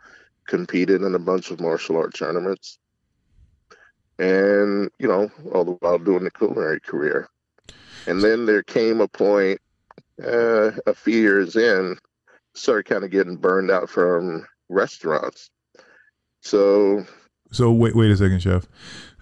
[0.47, 2.79] Competed in a bunch of martial art tournaments.
[4.19, 7.29] And, you know, all the while doing the culinary career.
[8.07, 9.61] And then there came a point
[10.23, 11.97] uh, a few years in,
[12.55, 15.51] started kind of getting burned out from restaurants.
[16.41, 17.07] So
[17.53, 18.67] So wait, wait a second, chef.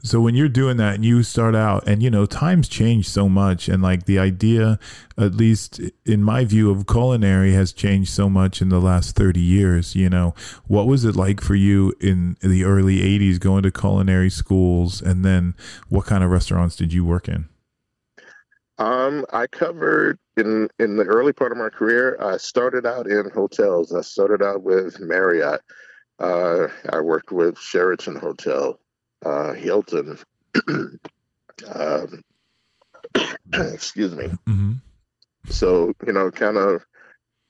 [0.02, 3.28] So when you're doing that and you start out and you know times change so
[3.28, 4.78] much and like the idea
[5.18, 9.40] at least in my view of culinary has changed so much in the last 30
[9.40, 10.34] years, you know.
[10.66, 15.22] What was it like for you in the early 80s going to culinary schools and
[15.24, 15.54] then
[15.90, 17.48] what kind of restaurants did you work in?
[18.78, 22.16] Um, I covered in in the early part of my career.
[22.18, 23.92] I started out in hotels.
[23.94, 25.60] I started out with Marriott.
[26.20, 28.78] Uh, I worked with Sheraton Hotel,
[29.24, 30.18] uh, Hilton.
[30.68, 32.22] um,
[33.54, 34.26] excuse me.
[34.26, 34.72] Mm-hmm.
[35.48, 36.84] So you know, kind of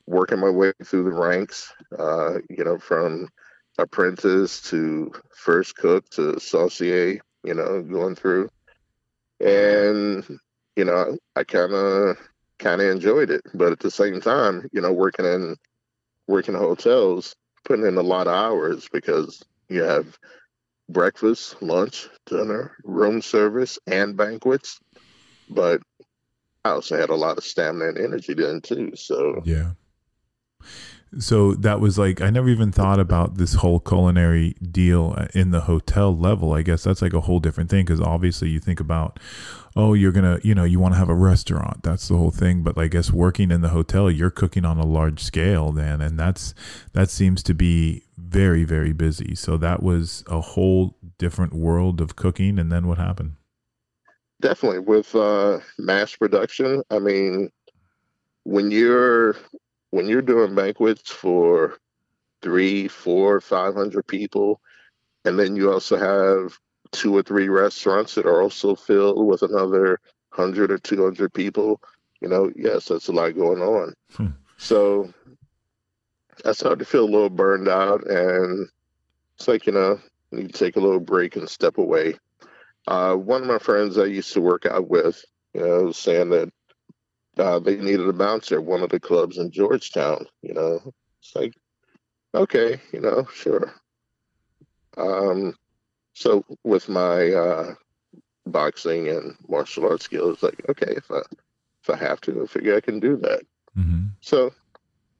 [0.07, 1.73] working my way through the ranks.
[1.97, 3.27] Uh, you know, from
[3.77, 7.19] apprentice to first cook to saucier.
[7.43, 8.49] You know, going through,
[9.39, 10.25] and
[10.75, 12.17] you know, I kind of
[12.59, 15.57] kind of enjoyed it, but at the same time, you know, working in
[16.27, 20.17] working hotels, putting in a lot of hours because you have
[20.89, 24.79] breakfast, lunch, dinner, room service, and banquets.
[25.49, 25.81] But
[26.63, 28.91] I also had a lot of stamina and energy then too.
[28.95, 29.71] So yeah.
[31.19, 35.61] So that was like I never even thought about this whole culinary deal in the
[35.61, 36.53] hotel level.
[36.53, 39.19] I guess that's like a whole different thing because obviously you think about,
[39.75, 41.83] oh, you're gonna, you know, you want to have a restaurant.
[41.83, 42.63] That's the whole thing.
[42.63, 46.17] But I guess working in the hotel, you're cooking on a large scale then, and
[46.17, 46.53] that's
[46.93, 49.35] that seems to be very very busy.
[49.35, 52.57] So that was a whole different world of cooking.
[52.57, 53.33] And then what happened?
[54.39, 56.83] Definitely with uh, mass production.
[56.89, 57.49] I mean,
[58.43, 59.35] when you're
[59.91, 61.77] when you're doing banquets for
[62.41, 64.59] three, four, five hundred people,
[65.23, 66.57] and then you also have
[66.91, 69.99] two or three restaurants that are also filled with another
[70.31, 71.81] hundred or two hundred people,
[72.19, 73.93] you know, yes, that's a lot going on.
[74.13, 74.27] Hmm.
[74.57, 75.13] So
[76.45, 78.67] I started to feel a little burned out, and
[79.35, 79.99] it's like you know,
[80.31, 82.15] you need to take a little break and step away.
[82.87, 85.23] Uh, one of my friends I used to work out with,
[85.53, 86.49] you know, was saying that
[87.41, 90.27] uh, they needed a bouncer at one of the clubs in Georgetown.
[90.43, 91.53] You know, it's like,
[92.35, 93.73] okay, you know, sure.
[94.95, 95.55] Um,
[96.13, 97.73] so with my uh,
[98.45, 101.21] boxing and martial arts skills, like, okay, if I
[101.83, 103.41] if I have to, I figure I can do that.
[103.75, 104.07] Mm-hmm.
[104.21, 104.53] So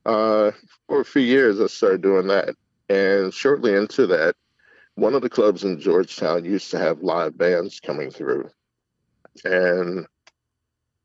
[0.06, 0.52] uh,
[0.88, 2.56] for a few years, I started doing that,
[2.88, 4.36] and shortly into that,
[4.94, 8.52] one of the clubs in Georgetown used to have live bands coming through,
[9.44, 10.06] and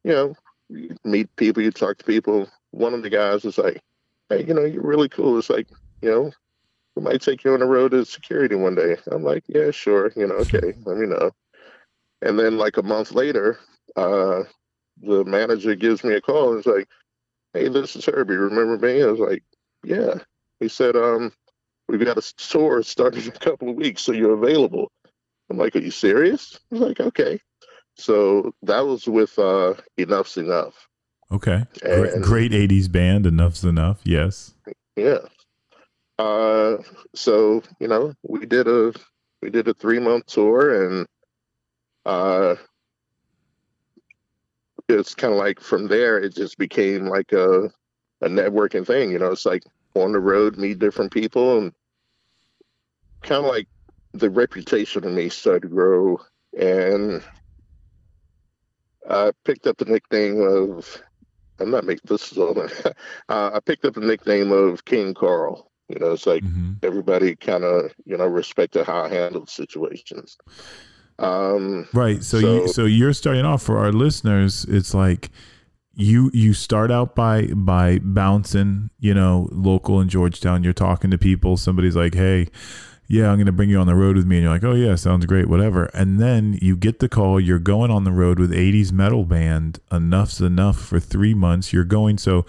[0.04, 0.34] you know,
[0.68, 2.48] you meet people, you talk to people.
[2.70, 3.80] One of the guys was like,
[4.28, 5.68] "Hey, you know, you're really cool." It's like,
[6.02, 6.32] you know,
[6.94, 8.96] we might take you on the road as security one day.
[9.10, 11.30] I'm like, "Yeah, sure." You know, okay, let me know.
[12.22, 13.58] And then like a month later,
[13.96, 14.44] uh,
[15.02, 16.88] the manager gives me a call and is like,
[17.52, 18.36] "Hey, this is Herbie.
[18.36, 19.44] Remember me?" I was like,
[19.84, 20.18] "Yeah."
[20.60, 21.32] He said, "Um,
[21.88, 24.90] we've got a tour starting in a couple of weeks, so you're available."
[25.50, 27.40] I'm like, "Are you serious?" He's like, "Okay."
[27.96, 30.74] So that was with uh, Enuff Z'Nuff.
[31.32, 31.64] Okay.
[31.82, 33.26] Great, great 80s band.
[33.26, 33.98] Enuff Z'Nuff.
[34.04, 34.54] Yes.
[34.96, 35.18] Yeah.
[36.18, 36.78] Uh,
[37.14, 38.92] so you know, we did a
[39.42, 41.06] we did a three month tour, and
[42.06, 42.54] uh,
[44.88, 47.70] it's kind of like from there, it just became like a
[48.22, 49.10] a networking thing.
[49.10, 49.62] You know, it's like
[49.94, 51.72] on the road, meet different people, and
[53.22, 53.68] kind of like
[54.12, 56.18] the reputation of me started to grow,
[56.58, 57.22] and
[59.08, 61.02] I picked up the nickname of.
[61.58, 62.58] I'm not making this is all.
[63.28, 65.70] uh, I picked up the nickname of King Carl.
[65.88, 70.36] You know, it's like hmm everybody kind of you know respected how I handled situations.
[71.18, 72.22] Um, Right.
[72.22, 74.64] So, you So- so you're starting off for our listeners.
[74.68, 75.30] It's like
[75.94, 80.62] you you start out by by bouncing, you know, local in Georgetown.
[80.62, 81.56] You're talking to people.
[81.56, 82.48] Somebody's like, "Hey,
[83.08, 84.74] yeah, I'm going to bring you on the road with me," and you're like, "Oh
[84.74, 87.40] yeah, sounds great, whatever." And then you get the call.
[87.40, 89.78] You're going on the road with 80s metal band.
[89.90, 91.72] Enuff Z'Nuff for three months.
[91.72, 92.46] You're going so.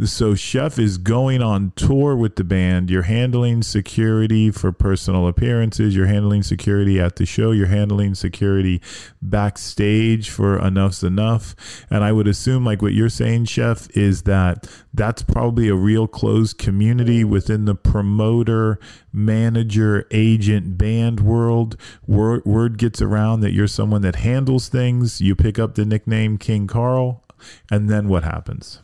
[0.00, 2.90] So chef is going on tour with the band.
[2.90, 5.94] You're handling security for personal appearances.
[5.94, 7.50] You're handling security at the show.
[7.50, 8.80] You're handling security
[9.20, 11.54] backstage for Enuff Z'Nuff.
[11.90, 16.08] And I would assume, like what you're saying, chef, is that that's probably a real
[16.08, 18.80] closed community within the promoter,
[19.12, 21.76] manager, agent, band world.
[22.06, 25.20] Word, word gets around that you're someone that handles things.
[25.20, 27.22] You pick up the nickname King Carl,
[27.70, 28.80] and then what happens?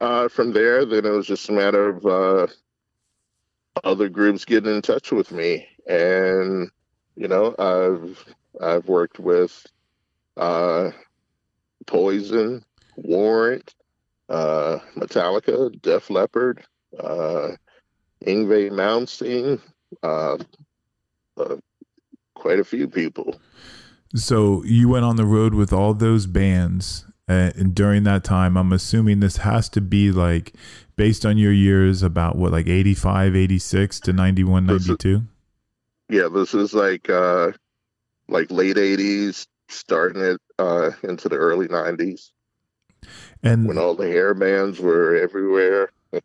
[0.00, 2.46] Uh, from there, then it was just a matter of uh,
[3.84, 6.70] other groups getting in touch with me, and
[7.16, 8.24] you know, I've
[8.60, 9.66] I've worked with
[10.36, 10.90] uh,
[11.86, 12.64] Poison,
[12.96, 13.74] Warrant,
[14.28, 16.64] uh, Metallica, Def Leppard,
[16.98, 17.50] uh,
[18.26, 19.60] Yngwie Malmsteen,
[20.02, 20.38] uh,
[21.36, 21.56] uh,
[22.34, 23.40] quite a few people.
[24.14, 28.56] So you went on the road with all those bands, uh, and during that time,
[28.56, 30.54] I'm assuming this has to be like
[30.96, 35.22] based on your years about what like 85, 86 to 91, 92.
[36.10, 37.52] Yeah, this is like uh,
[38.28, 42.30] like late '80s, starting it uh, into the early '90s,
[43.42, 45.90] and when all the hair bands were everywhere.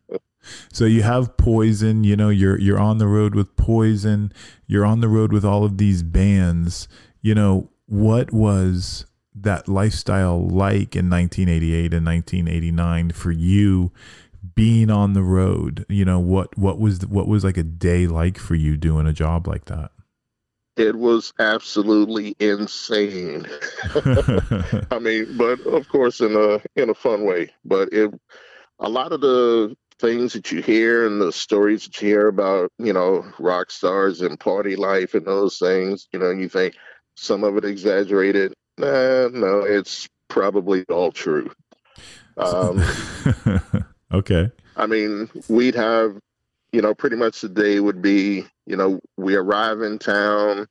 [0.72, 4.32] So you have Poison, you know, you're you're on the road with Poison,
[4.68, 6.88] you're on the road with all of these bands.
[7.22, 9.06] You know, what was
[9.42, 13.92] that lifestyle like in 1988 and 1989 for you
[14.56, 15.86] being on the road?
[15.90, 19.14] You know, what what was what was like a day like for you doing a
[19.14, 19.92] job like that?
[20.78, 23.46] It was absolutely insane.
[24.92, 27.52] I mean, but of course in a in a fun way.
[27.66, 28.14] But it
[28.80, 32.72] a lot of the things that you hear and the stories that you hear about,
[32.80, 36.76] you know, rock stars and party life and those things, you know, you think
[37.16, 38.54] some of it exaggerated.
[38.80, 41.52] Nah, no, it's probably all true.
[42.38, 42.82] Um,
[44.14, 44.50] okay.
[44.78, 46.18] I mean, we'd have,
[46.72, 50.68] you know, pretty much the day would be, you know, we arrive in town,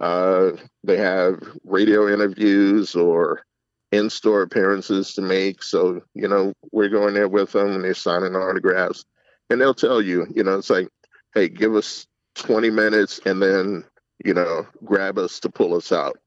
[0.00, 0.50] uh,
[0.82, 3.44] they have radio interviews or
[3.92, 5.62] in-store appearances to make.
[5.62, 9.04] So, you know, we're going there with them and they're signing autographs.
[9.48, 10.88] And they'll tell you, you know, it's like,
[11.34, 13.84] hey, give us 20 minutes and then,
[14.24, 16.18] you know, grab us to pull us out.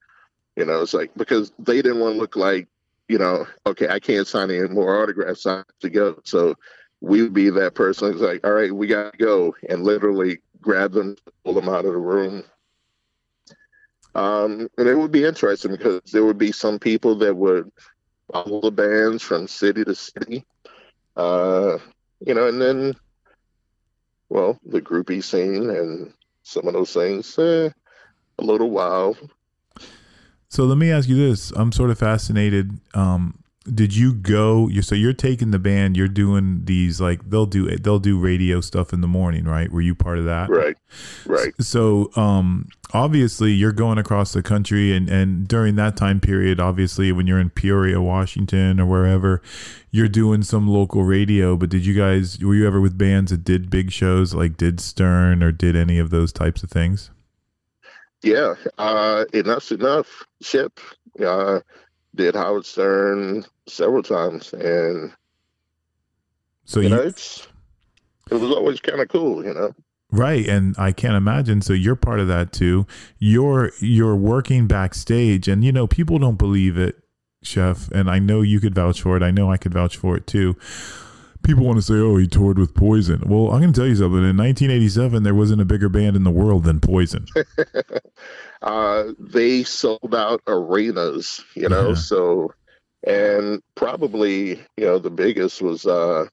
[0.58, 2.68] You know, it's like because they didn't want to look like,
[3.08, 5.46] you know, okay, I can't sign any more autographs.
[5.46, 6.20] I have to go.
[6.26, 6.56] So
[7.00, 10.40] we would be that person who's like, all right, we got to go and literally
[10.60, 12.44] grab them, pull them out of the room,
[14.18, 17.72] um, and it would be interesting because there would be some people that would
[18.34, 20.44] follow the bands from city to city.
[21.16, 21.78] Uh,
[22.26, 22.96] you know, and then,
[24.30, 27.70] well, the groupie scene and some of those things, eh,
[28.40, 29.18] a little wild.
[30.50, 32.80] So let me ask you this: I'm sort of fascinated.
[32.94, 33.44] Um,
[33.74, 37.70] did you go you're, so you're taking the band you're doing these like they'll do
[37.78, 39.72] they'll do radio stuff in the morning right?
[39.72, 40.50] Were you part of that?
[40.50, 40.78] Right.
[41.26, 41.54] Right.
[41.60, 47.12] So um obviously you're going across the country and and during that time period obviously
[47.12, 49.42] when you're in peoria washington or wherever
[49.92, 53.44] you're doing some local radio but did you guys were you ever with bands that
[53.44, 57.10] did big shows like did stern or did any of those types of things
[58.24, 60.80] yeah uh Enuff Z'Nuff ship
[61.24, 61.60] uh
[62.18, 65.14] did Howard Stern several times, and
[66.66, 67.48] so you, you know, it's
[68.30, 69.74] it was always kind of cool, you know.
[70.12, 71.62] Right, and I can't imagine.
[71.62, 72.86] So you're part of that too.
[73.20, 76.98] You're you're working backstage, and you know people don't believe it,
[77.44, 77.90] chef.
[77.92, 79.24] And I know you could vouch for it.
[79.24, 80.58] I know I could vouch for it too.
[81.48, 83.96] People want to say, "Oh, he toured with Poison." Well, I'm going to tell you
[83.96, 84.18] something.
[84.18, 87.26] In 1987, there wasn't a bigger band in the world than Poison.
[88.62, 91.90] uh, they sold out arenas, you know.
[91.90, 91.96] Yeah.
[91.96, 92.54] So,
[93.06, 96.26] and probably you know the biggest was uh,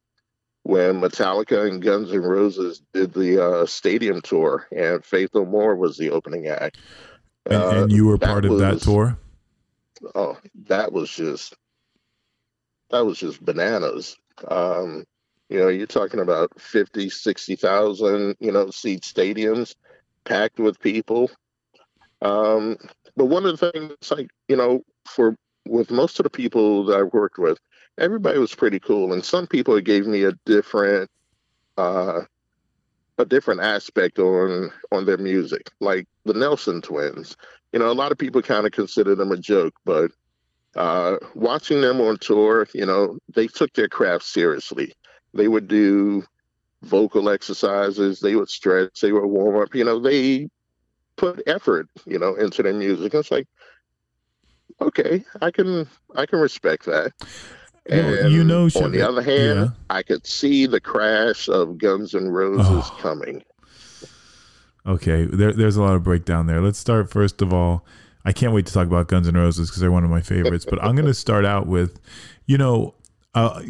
[0.65, 5.77] when Metallica and Guns N' Roses did the uh, stadium tour, and Faith No More
[5.77, 6.79] was the opening act.
[7.47, 9.17] And, uh, and you were part was, of that tour.
[10.17, 11.55] Oh, that was just
[12.91, 14.17] that was just bananas.
[14.49, 15.05] Um,
[15.49, 19.75] you know, you're talking about 50, 60,000, you know, seat stadiums
[20.25, 21.31] packed with people.
[22.23, 22.77] Um,
[23.17, 26.99] but one of the things, like, you know, for with most of the people that
[26.99, 27.59] I worked with,
[27.99, 29.13] everybody was pretty cool.
[29.13, 31.11] And some people gave me a different,
[31.77, 32.23] uh,
[33.19, 37.37] a different aspect on on their music, like the Nelson Twins.
[37.73, 40.11] You know, a lot of people kind of consider them a joke, but
[40.77, 44.93] uh, watching them on tour, you know, they took their craft seriously.
[45.33, 46.25] They would do
[46.83, 49.75] vocal exercises, they would stretch, they would warm up.
[49.75, 50.49] You know, they
[51.17, 53.15] put effort, you know, into their music.
[53.15, 53.47] It's like,
[54.81, 57.13] okay, I can I can respect that.
[57.87, 59.69] And you know, on the other hand, yeah.
[59.91, 62.99] I could see the crash of Guns N' Roses oh.
[63.01, 63.45] coming.
[64.87, 66.61] Okay, there, there's a lot of breakdown there.
[66.61, 67.85] Let's start first of all.
[68.25, 70.65] I can't wait to talk about Guns N' Roses because they're one of my favorites.
[70.69, 72.01] but I'm going to start out with,
[72.47, 72.95] you know,
[73.35, 73.63] uh,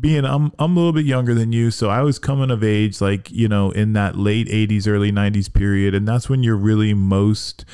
[0.00, 3.00] being I'm I'm a little bit younger than you, so I was coming of age
[3.00, 6.92] like you know in that late '80s, early '90s period, and that's when you're really
[6.92, 7.64] most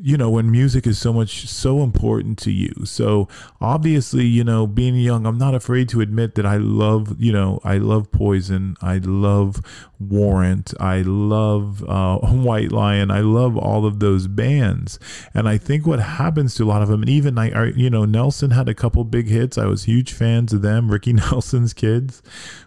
[0.00, 2.72] you know, when music is so much so important to you.
[2.84, 3.26] So
[3.60, 7.60] obviously, you know, being young, I'm not afraid to admit that I love, you know,
[7.64, 9.60] I love Poison, I love
[9.98, 15.00] Warrant, I love uh, White Lion, I love all of those bands,
[15.34, 18.04] and I think what happens to a lot of them, and even I, you know,
[18.04, 19.58] Nelson had a couple big hits.
[19.58, 22.22] I was huge fans of them, Ricky Nelson's kids,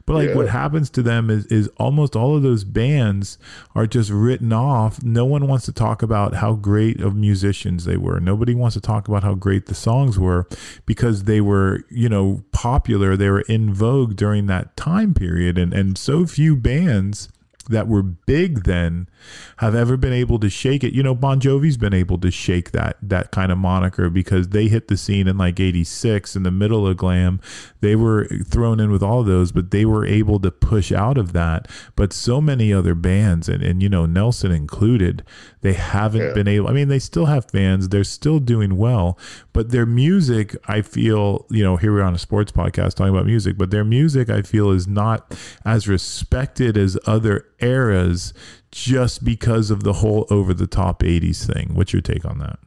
[0.05, 0.35] but like yeah.
[0.35, 3.37] what happens to them is is almost all of those bands
[3.73, 5.01] are just written off.
[5.01, 8.19] No one wants to talk about how great of musicians they were.
[8.19, 10.47] Nobody wants to talk about how great the songs were
[10.85, 13.15] because they were, you know, popular.
[13.15, 17.29] They were in vogue during that time period and and so few bands
[17.69, 19.07] that were big then
[19.57, 20.93] have ever been able to shake it.
[20.93, 24.67] You know, Bon Jovi's been able to shake that that kind of moniker because they
[24.67, 27.39] hit the scene in like 86 in the middle of glam.
[27.81, 31.17] They were thrown in with all of those, but they were able to push out
[31.17, 31.67] of that.
[31.95, 35.23] But so many other bands and, and you know, Nelson included,
[35.61, 36.33] they haven't yeah.
[36.33, 39.17] been able I mean, they still have fans, they're still doing well,
[39.53, 43.25] but their music, I feel, you know, here we're on a sports podcast talking about
[43.25, 48.33] music, but their music I feel is not as respected as other eras
[48.71, 51.73] just because of the whole over the top 80s thing.
[51.73, 52.59] What's your take on that?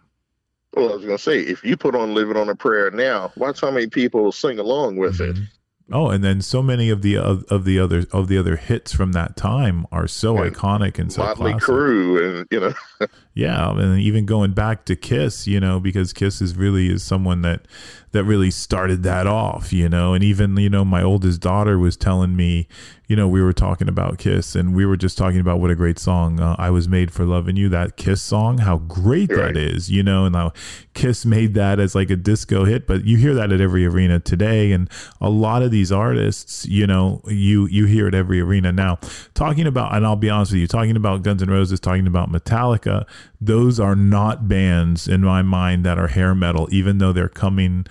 [0.74, 3.32] Well, I was going to say, if you put on Living on a Prayer now,
[3.36, 5.42] watch how many people sing along with mm-hmm.
[5.42, 5.48] it.
[5.92, 8.94] Oh, and then so many of the of, of the other of the other hits
[8.94, 11.68] from that time are so and iconic and so Motley classic.
[11.68, 16.40] Crue, and you know, yeah, and even going back to Kiss, you know, because Kiss
[16.40, 17.68] is really is someone that
[18.14, 21.96] that really started that off, you know, and even you know, my oldest daughter was
[21.96, 22.68] telling me,
[23.08, 25.74] you know, we were talking about Kiss, and we were just talking about what a
[25.74, 29.52] great song uh, "I Was Made for Loving You." That Kiss song, how great right.
[29.52, 30.52] that is, you know, and how
[30.94, 32.86] Kiss made that as like a disco hit.
[32.86, 34.88] But you hear that at every arena today, and
[35.20, 38.98] a lot of these artists, you know, you you hear at every arena now.
[39.34, 42.30] Talking about, and I'll be honest with you, talking about Guns N' Roses, talking about
[42.30, 43.06] Metallica,
[43.47, 47.86] those are not bands in my mind that are hair metal, even though they're coming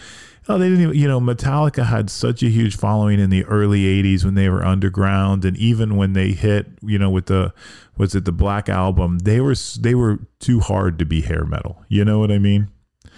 [0.50, 3.84] Oh, they didn't even, you know, Metallica had such a huge following in the early
[3.84, 5.46] 80s when they were underground.
[5.46, 7.54] And even when they hit, you know, with the,
[7.98, 11.86] was it the Black Album, they were, they were too hard to be hair metal.
[11.88, 12.70] You know what I mean?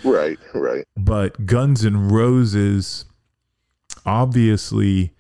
[0.04, 0.86] Right, right.
[0.96, 3.06] But Guns N' Roses,
[4.06, 5.15] obviously,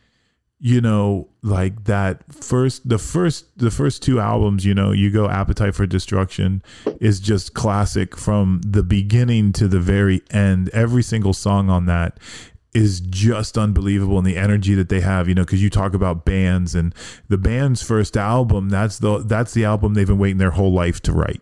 [0.65, 5.29] you know like that first the first the first two albums you know you go
[5.29, 6.63] appetite for destruction
[6.99, 10.69] is just classic from the beginning to the very end.
[10.69, 12.19] Every single song on that
[12.73, 16.25] is just unbelievable and the energy that they have you know because you talk about
[16.25, 16.95] bands and
[17.29, 20.99] the band's first album that's the that's the album they've been waiting their whole life
[20.99, 21.41] to write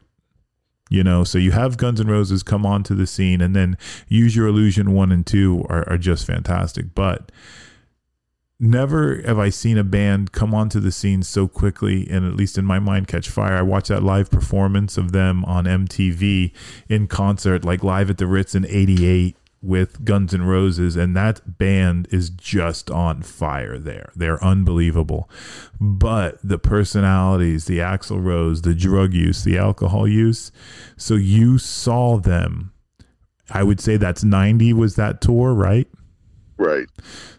[0.90, 1.24] you know?
[1.24, 3.78] So you have guns n' roses come onto the scene and then
[4.10, 6.94] use your illusion one and two are, are just fantastic.
[6.94, 7.32] But
[8.64, 12.58] never have I seen a band come onto the scene so quickly and at least
[12.58, 13.56] in my mind catch fire.
[13.56, 16.54] I watched that live performance of them on MTV
[16.88, 21.58] in concert, like live at the Ritz in 88 with Guns N' Roses, and that
[21.58, 24.12] band is just on fire there.
[24.14, 25.30] They're unbelievable.
[25.80, 30.52] But the personalities, the Axl Rose, the drug use, the alcohol use.
[30.98, 32.74] So you saw them.
[33.50, 35.88] I would say that's 90 was that tour, right?
[36.64, 36.88] Right.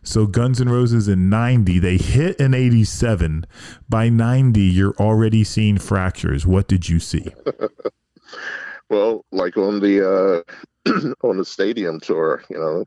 [0.03, 3.47] So Guns N' Roses in 90, they hit in 87.
[3.89, 6.47] By 90, you're already seeing fractures.
[6.47, 7.33] What did you see?
[8.91, 10.45] well, like on the
[10.87, 10.91] uh,
[11.27, 12.85] on the stadium tour, you know,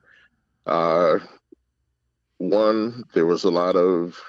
[0.72, 1.18] uh,
[2.38, 4.22] one there was a lot of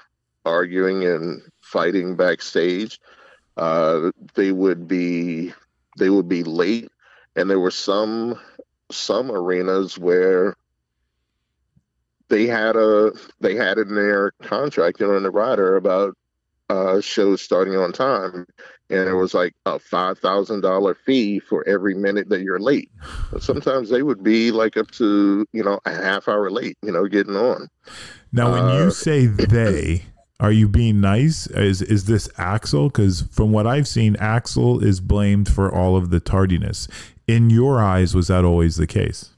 [0.45, 2.99] arguing and fighting backstage.
[3.55, 5.53] Uh, they would be
[5.99, 6.89] they would be late,
[7.35, 8.39] and there were some
[8.89, 10.55] some arenas where
[12.29, 16.15] they had a they had in their contract, you know, in the rider about
[16.69, 18.45] uh, shows starting on time,
[18.89, 22.91] and it was like a five thousand dollar fee for every minute that you're late.
[23.31, 26.91] But sometimes they would be like up to you know a half hour late, you
[26.91, 27.67] know, getting on.
[28.31, 30.03] Now, when uh, you say they,
[30.39, 31.47] are you being nice?
[31.47, 32.89] Is is this Axl?
[32.89, 36.87] Because from what I've seen, Axl is blamed for all of the tardiness.
[37.27, 39.31] In your eyes, was that always the case?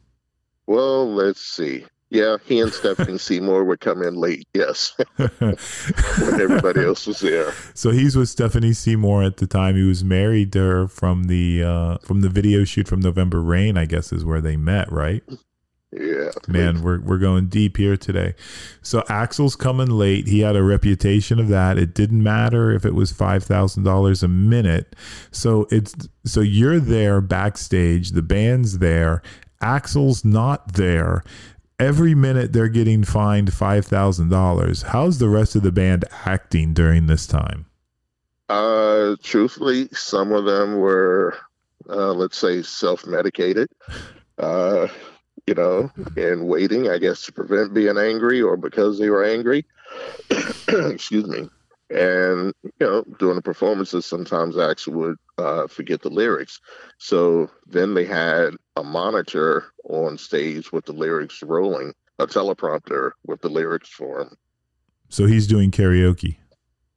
[0.65, 1.85] Well, let's see.
[2.11, 4.45] Yeah, he and Stephanie Seymour would come in late.
[4.53, 7.53] Yes, when everybody else was there.
[7.73, 9.77] So he's with Stephanie Seymour at the time.
[9.77, 13.77] He was married to her from the uh, from the video shoot from November Rain.
[13.77, 15.23] I guess is where they met, right?
[15.93, 18.35] Yeah, man, we're we're going deep here today.
[18.81, 20.27] So Axl's coming late.
[20.27, 21.77] He had a reputation of that.
[21.77, 24.97] It didn't matter if it was five thousand dollars a minute.
[25.31, 25.95] So it's
[26.25, 28.11] so you're there backstage.
[28.11, 29.21] The band's there.
[29.61, 31.23] Axl's not there
[31.81, 34.83] every minute they're getting fined $5,000.
[34.83, 37.65] How's the rest of the band acting during this time?
[38.47, 41.35] Uh, truthfully, some of them were
[41.89, 43.69] uh, let's say, self medicated,
[44.37, 44.87] uh,
[45.47, 49.65] you know, and waiting, I guess, to prevent being angry or because they were angry.
[50.67, 51.49] Excuse me.
[51.93, 56.59] And, you know, during the performances, sometimes Axl would uh, forget the lyrics.
[56.97, 63.41] So then they had a monitor on stage with the lyrics rolling, a teleprompter with
[63.41, 64.37] the lyrics for him.
[65.09, 66.37] So he's doing karaoke.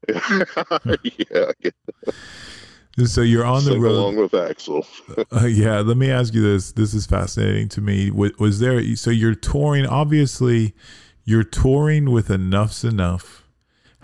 [0.09, 1.53] yeah.
[3.07, 3.93] So you're on the Sing road.
[3.93, 4.87] along with Axl.
[5.33, 6.73] Uh, yeah, let me ask you this.
[6.73, 8.11] This is fascinating to me.
[8.11, 8.95] Was, was there?
[8.95, 9.87] So you're touring.
[9.87, 10.75] Obviously,
[11.25, 13.44] you're touring with Enuff Z'Nuff.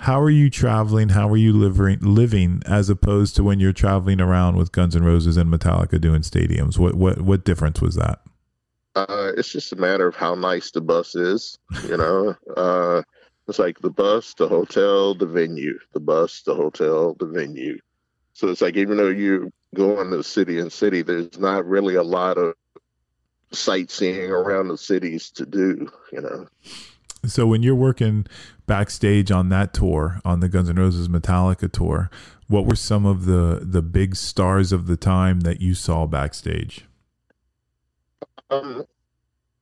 [0.01, 1.11] How are you traveling?
[1.11, 1.99] How are you living?
[2.01, 6.23] Living as opposed to when you're traveling around with Guns N' Roses and Metallica doing
[6.23, 6.79] stadiums.
[6.79, 8.21] What what what difference was that?
[8.97, 11.59] Uh, it's just a matter of how nice the bus is.
[11.87, 13.03] You know, uh,
[13.47, 15.79] it's like the bus, the hotel, the venue.
[15.93, 17.79] The bus, the hotel, the venue.
[18.33, 22.03] So it's like even though you go into city and city, there's not really a
[22.03, 22.55] lot of
[23.53, 25.93] sightseeing around the cities to do.
[26.11, 26.47] You know.
[27.27, 28.27] So when you're working
[28.71, 32.09] backstage on that tour, on the Guns N' Roses Metallica tour,
[32.47, 36.87] what were some of the the big stars of the time that you saw backstage?
[38.49, 38.85] Um,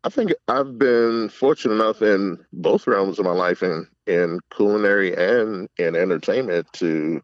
[0.05, 5.17] I think I've been fortunate enough in both realms of my life, in in culinary
[5.17, 7.23] and in entertainment, to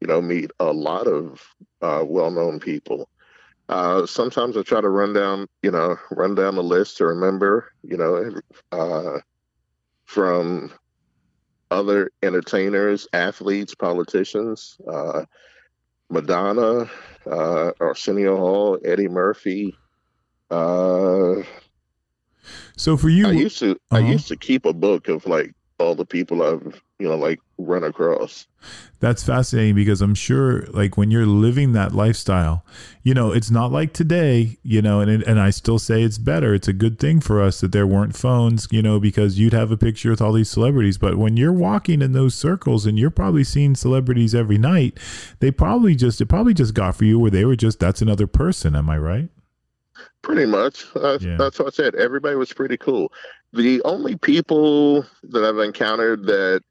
[0.00, 1.44] you know meet a lot of
[1.82, 3.08] uh, well-known people.
[3.68, 7.72] Uh, sometimes I try to run down, you know, run down the list to remember,
[7.82, 9.18] you know, uh,
[10.04, 10.70] from
[11.70, 15.24] other entertainers, athletes, politicians, uh,
[16.10, 16.90] Madonna,
[17.26, 19.76] uh, Arsenio Hall, Eddie Murphy.
[20.50, 21.42] Uh,
[22.76, 24.04] So for you, I used to Uh-huh.
[24.04, 27.84] used to keep a book of like all the people I've you know like run
[27.84, 28.46] across.
[29.00, 32.64] That's fascinating because I'm sure, like, when you're living that lifestyle,
[33.02, 36.54] you know, it's not like today, you know, and and I still say it's better.
[36.54, 39.70] It's a good thing for us that there weren't phones, you know, because you'd have
[39.70, 40.96] a picture with all these celebrities.
[40.96, 44.98] But when you're walking in those circles and you're probably seeing celebrities every night,
[45.40, 48.26] they probably just it probably just got for you where they were just that's another
[48.26, 48.74] person.
[48.74, 49.28] Am I right?
[50.22, 50.86] Pretty much.
[50.94, 51.36] That's, Yeah.
[51.36, 51.94] that's what I said.
[51.94, 53.12] Everybody was pretty cool.
[53.52, 56.62] The only people that I've encountered that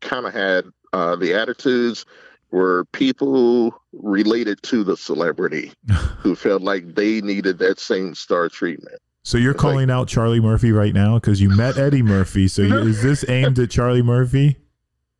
[0.00, 2.06] kind of had uh, the attitudes
[2.50, 5.72] were people related to the celebrity
[6.18, 8.98] who felt like they needed that same star treatment.
[9.24, 12.46] So you're It's like- calling out Charlie Murphy right now because you met Eddie Murphy.
[12.48, 14.56] So you, is this aimed at Charlie Murphy?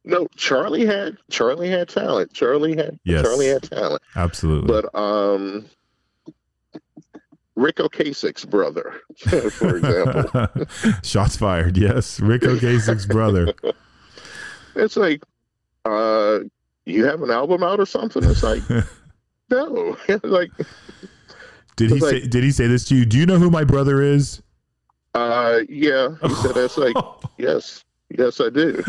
[0.05, 2.33] No, Charlie had Charlie had talent.
[2.33, 3.23] Charlie had Yes.
[3.25, 4.01] Charlie had talent.
[4.15, 4.69] Absolutely.
[4.69, 5.67] But um
[7.57, 9.01] Ric Ocasek's brother,
[9.51, 10.67] for example.
[11.03, 11.77] Shots fired.
[11.77, 13.53] Yes, Ric Ocasek's brother.
[14.77, 15.23] it's like,
[15.87, 16.41] uh,
[16.85, 18.23] you have an album out or something?
[18.25, 18.63] It's like,
[19.51, 19.97] no.
[20.23, 20.51] like,
[21.77, 22.27] Did he It's say?
[22.27, 23.07] Did he say this to you?
[23.07, 24.43] Do you know who my brother is?
[25.15, 26.11] uh, yeah.
[26.23, 26.95] He said, that's like,
[27.39, 27.83] yes,
[28.19, 28.83] yes, I do.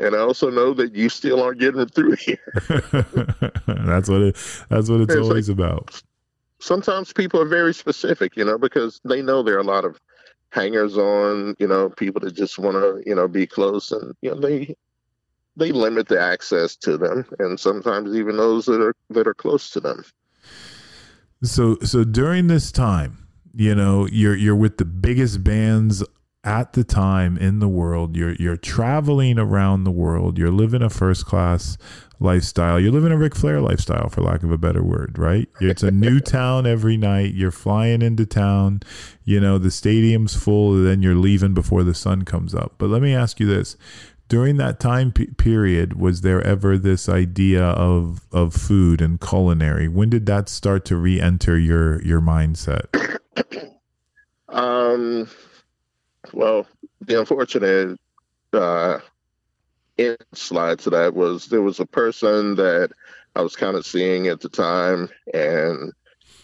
[0.00, 2.52] And I also know that you still aren't getting through here.
[3.66, 4.36] that's what it.
[4.68, 6.02] That's what it's, It's always about.
[6.60, 9.98] Sometimes people are very specific, you know, because they know there are a lot of
[10.50, 14.30] hangers on, you know, people that just want to, you know, be close and, you
[14.30, 14.74] know, they,
[15.56, 19.70] they limit the access to them and sometimes even those that are that are close
[19.70, 20.04] to them.
[21.42, 26.04] So, so during this time, you know, you're you're with the biggest bands
[26.44, 28.16] at the time in the world.
[28.16, 30.38] You're you're traveling around the world.
[30.38, 31.76] You're living a first class
[32.20, 32.80] lifestyle.
[32.80, 35.48] You're living a Ric Flair lifestyle, for lack of a better word, right?
[35.60, 37.34] It's a new town every night.
[37.34, 38.80] You're flying into town.
[39.24, 40.74] You know, the stadium's full.
[40.74, 42.74] And then you're leaving before the sun comes up.
[42.78, 43.76] But let me ask you this:
[44.28, 49.88] during that time pe- period, was there ever this idea of of food and culinary?
[49.88, 52.86] When did that start to re-enter your your mindset?
[54.50, 55.28] Um,
[56.32, 56.66] well,
[57.00, 57.98] the unfortunate
[58.52, 58.98] uh,
[59.98, 62.90] end slide to that was there was a person that
[63.34, 65.92] I was kind of seeing at the time, and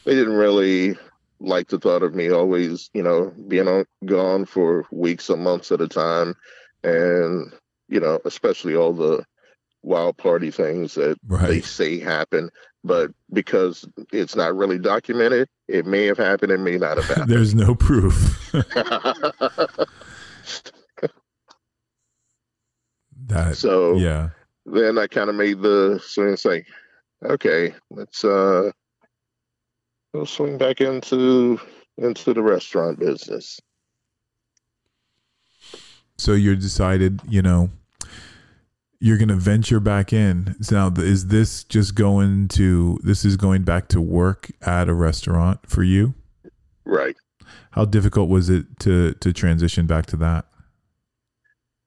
[0.05, 0.97] they didn't really
[1.41, 5.73] like the thought of me always, you know, being on, gone for weeks or months
[5.73, 6.35] at a time,
[6.83, 7.53] and
[7.89, 9.25] you know, especially all the
[9.83, 11.19] wild party things that
[11.49, 12.51] they say happen.
[12.85, 17.31] But because it's not really documented, it may have happened, it may not have happened.
[17.31, 18.53] There's no proof.
[23.27, 24.29] that so yeah.
[24.67, 26.35] then I kind of made the swing.
[26.35, 26.67] It's like,
[27.25, 28.71] okay, let's uh,
[30.13, 31.59] we'll swing back into
[31.97, 33.61] into the restaurant business.
[36.17, 37.71] So you decided, you know,
[39.01, 40.57] you're going to venture back in.
[40.63, 44.95] So now, is this just going to this is going back to work at a
[44.95, 46.15] restaurant for you?
[46.85, 47.17] Right.
[47.73, 50.47] How difficult was it to to transition back to that?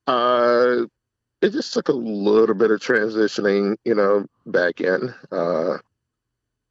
[0.06, 0.86] Uh,
[1.42, 5.14] it just took a little bit of transitioning, you know, back in.
[5.32, 5.78] Uh,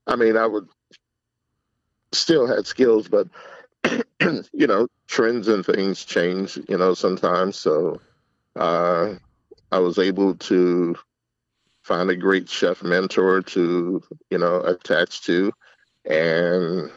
[0.07, 0.69] I mean, I would
[2.13, 3.29] still had skills, but
[4.53, 7.57] you know, trends and things change, you know, sometimes.
[7.57, 8.01] So
[8.57, 9.15] uh,
[9.73, 10.97] I was able to
[11.83, 15.53] find a great chef mentor to, you know, attach to.
[16.05, 16.91] And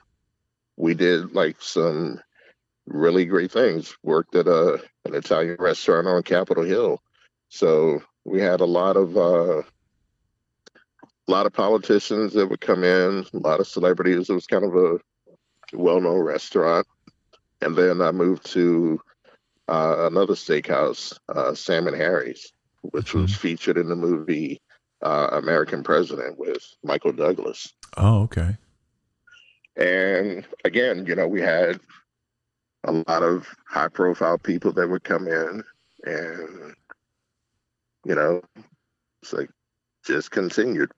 [0.78, 2.20] we did like some
[2.86, 3.96] really great things.
[4.04, 7.02] Worked at a an Italian restaurant on Capitol Hill.
[7.50, 13.26] So we had a lot of uh, a lot of politicians that would come in,
[13.34, 14.30] a lot of celebrities.
[14.30, 14.98] It was kind of a
[15.74, 16.88] well-known restaurant.
[17.62, 19.00] And then I moved to
[19.68, 22.52] uh, another steakhouse, uh, Sam and Harry's,
[22.82, 23.40] which was mm-hmm.
[23.40, 24.62] featured in the movie
[25.02, 27.74] uh, American President with Michael Douglas.
[27.98, 28.58] Oh, okay.
[29.76, 31.80] And again, you know, we had
[32.84, 35.64] a lot of high-profile people that would come in,
[36.04, 36.76] and
[38.06, 38.42] you know,
[39.22, 39.50] it's like
[40.06, 40.92] just continued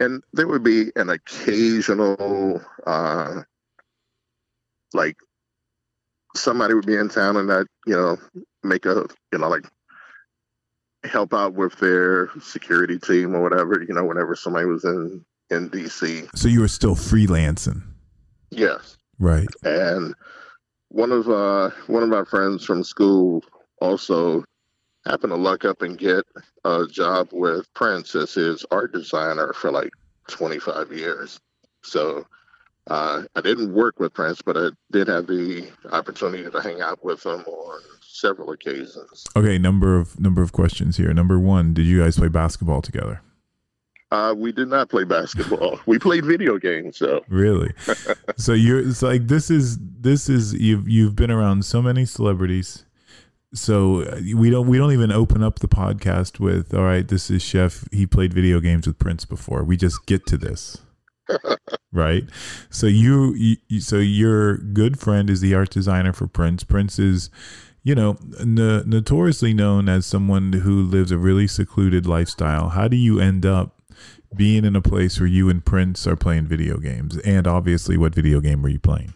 [0.00, 3.42] and there would be an occasional uh
[4.92, 5.16] like
[6.36, 8.16] somebody would be in town and that you know
[8.62, 9.64] make a you know like
[11.04, 15.68] help out with their security team or whatever you know whenever somebody was in in
[15.70, 17.82] dc so you were still freelancing?
[18.50, 18.96] Yes.
[19.18, 19.48] Right.
[19.62, 20.14] And
[20.88, 23.42] one of uh one of my friends from school
[23.80, 24.44] also
[25.06, 26.24] happened to luck up and get
[26.64, 29.90] a job with Prince as his art designer for like
[30.28, 31.38] 25 years.
[31.82, 32.26] So
[32.86, 37.04] uh, I didn't work with Prince, but I did have the opportunity to hang out
[37.04, 37.80] with him on
[38.14, 39.24] several occasions.
[39.36, 41.12] Okay, number of number of questions here.
[41.12, 43.20] Number one, did you guys play basketball together?
[44.10, 45.80] Uh, we did not play basketball.
[45.86, 46.98] we played video games.
[46.98, 47.72] So really,
[48.36, 52.84] so you're it's like this is this is you've you've been around so many celebrities
[53.54, 57.30] so uh, we don't we don't even open up the podcast with all right this
[57.30, 60.78] is chef he played video games with prince before we just get to this
[61.92, 62.24] right
[62.68, 63.34] so you,
[63.68, 67.30] you, so your good friend is the art designer for prince prince is
[67.84, 72.96] you know n- notoriously known as someone who lives a really secluded lifestyle how do
[72.96, 73.80] you end up
[74.36, 78.14] being in a place where you and prince are playing video games and obviously what
[78.14, 79.14] video game were you playing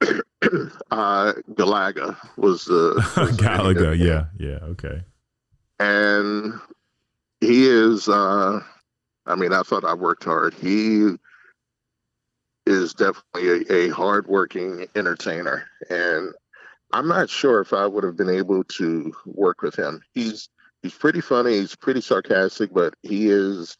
[0.90, 2.94] uh, Galaga was the
[3.38, 3.96] Galaga.
[3.98, 5.02] Yeah, yeah, okay.
[5.80, 6.54] And
[7.40, 8.08] he is.
[8.08, 8.60] uh
[9.26, 10.52] I mean, I thought I worked hard.
[10.54, 11.14] He
[12.66, 16.32] is definitely a, a hardworking entertainer, and
[16.92, 20.00] I'm not sure if I would have been able to work with him.
[20.14, 20.48] He's
[20.82, 21.58] he's pretty funny.
[21.58, 23.76] He's pretty sarcastic, but he is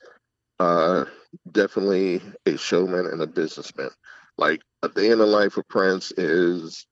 [0.59, 1.05] uh,
[1.51, 3.91] definitely a showman and a businessman.
[4.37, 6.87] Like a day in the life of Prince is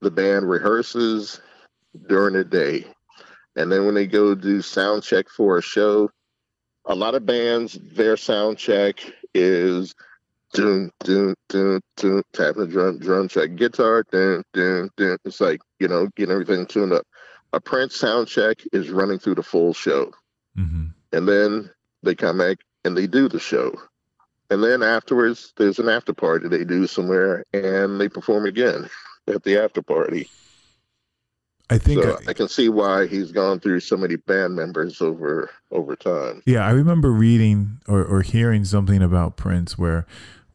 [0.00, 1.40] the band rehearses
[2.08, 2.84] during the day.
[3.56, 6.10] And then when they go do sound check for a show,
[6.84, 9.00] a lot of bands, their sound check
[9.34, 9.94] is
[10.52, 15.16] doom, doom, doom, doom, tapping the drum, drum check, guitar, doom, doom, doom.
[15.24, 17.06] It's like, you know, getting everything tuned up.
[17.52, 20.12] A Prince sound check is running through the full show.
[20.56, 20.86] Mm-hmm.
[21.12, 21.70] And then
[22.02, 23.74] they come back and they do the show
[24.50, 28.88] and then afterwards there's an after party they do somewhere and they perform again
[29.26, 30.28] at the after party
[31.70, 35.02] I think so I, I, can see why he's gone through so many band members
[35.02, 36.42] over over time.
[36.46, 40.06] Yeah, I remember reading or, or hearing something about Prince where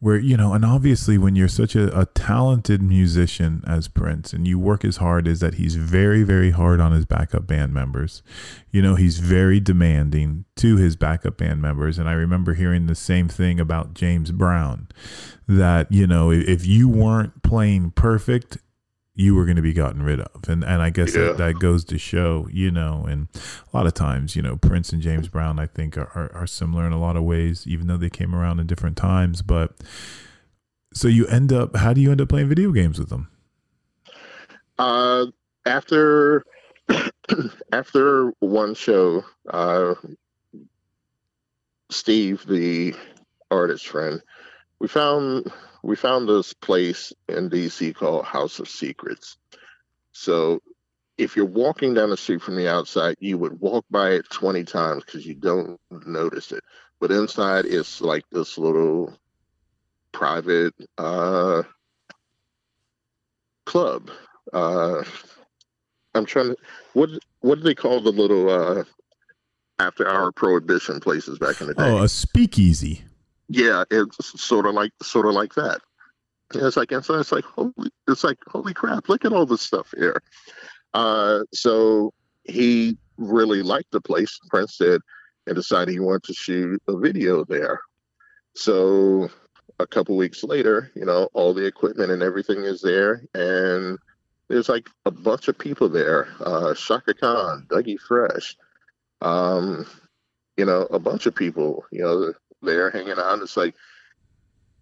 [0.04, 4.46] where you know and obviously when you're such a, a, talented musician as prince and
[4.46, 8.22] you work as hard is that he's very very hard on his backup band members.
[8.70, 11.98] You know he's very demanding to his backup band members.
[11.98, 14.88] And i remember hearing the same thing about james brown
[15.48, 18.58] that you know if you weren't playing perfect
[19.14, 20.48] you were going to be gotten rid of.
[20.48, 21.24] And and i guess yeah.
[21.24, 23.28] that, that goes to show you know and
[23.72, 26.46] a lot of times you know prince and james brown i think are, are, are,
[26.46, 29.42] similar in a lot of ways even though they came around in different times.
[29.42, 29.72] But
[30.92, 33.28] so you end up how do you end up playing video games with them?
[34.78, 35.26] Uh
[35.66, 36.44] after
[37.72, 39.94] after one show uh
[41.90, 42.94] steve the
[43.50, 44.20] artist friend
[44.78, 45.50] we found
[45.84, 49.36] we found this place in DC called House of Secrets.
[50.12, 50.60] So
[51.18, 54.64] if you're walking down the street from the outside, you would walk by it 20
[54.64, 56.64] times because you don't notice it.
[57.00, 59.12] But inside, it's like this little
[60.12, 61.64] private uh,
[63.66, 64.10] club.
[64.54, 65.04] Uh,
[66.14, 66.56] I'm trying to
[66.94, 67.10] what
[67.40, 68.84] what do they call the little uh,
[69.78, 71.82] after hour prohibition places back in the day?
[71.82, 73.02] Oh, a speakeasy.
[73.48, 75.80] Yeah, it's sort of like sort of like that.
[76.52, 77.72] And it's like and so it's like holy
[78.08, 80.22] it's like holy crap, look at all this stuff here.
[80.92, 82.12] Uh, so
[82.44, 85.00] he really liked the place, Prince did,
[85.46, 87.80] and decided he wanted to shoot a video there.
[88.54, 89.28] So
[89.80, 93.98] a couple weeks later, you know, all the equipment and everything is there, and
[94.48, 96.28] there's like a bunch of people there.
[96.40, 98.56] Uh, Chaka Khan, Dougie Fresh,
[99.20, 99.86] um,
[100.56, 102.32] you know, a bunch of people, you know,
[102.64, 103.40] there hanging out.
[103.40, 103.74] It's like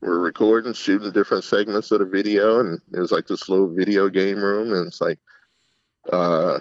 [0.00, 4.42] we're recording, shooting different segments of the video, and there's like this little video game
[4.42, 5.18] room, and it's like
[6.12, 6.58] uh,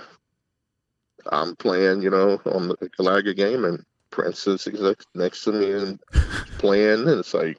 [1.30, 6.00] I'm playing, you know, on the Galaga game, and Princess is next to me and
[6.58, 7.58] playing, and it's like.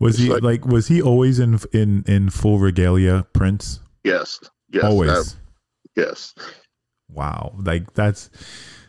[0.00, 3.80] Was he like, like, Was he always in in in full regalia, Prince?
[4.04, 4.38] Yes.
[4.70, 4.84] Yes.
[4.84, 5.36] Always.
[5.96, 6.34] yes.
[7.10, 8.30] Wow, like that's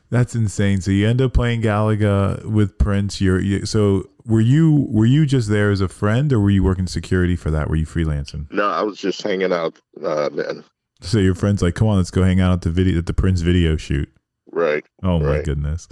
[0.09, 0.81] that's insane.
[0.81, 3.21] So you end up playing Galaga with Prince.
[3.21, 6.63] You're you, so were you were you just there as a friend, or were you
[6.63, 7.69] working security for that?
[7.69, 8.51] Were you freelancing?
[8.51, 10.63] No, I was just hanging out uh, then.
[11.01, 13.13] So your friend's like, "Come on, let's go hang out at the video at the
[13.13, 14.09] Prince video shoot."
[14.51, 14.83] Right.
[15.03, 15.37] Oh right.
[15.37, 15.87] my goodness.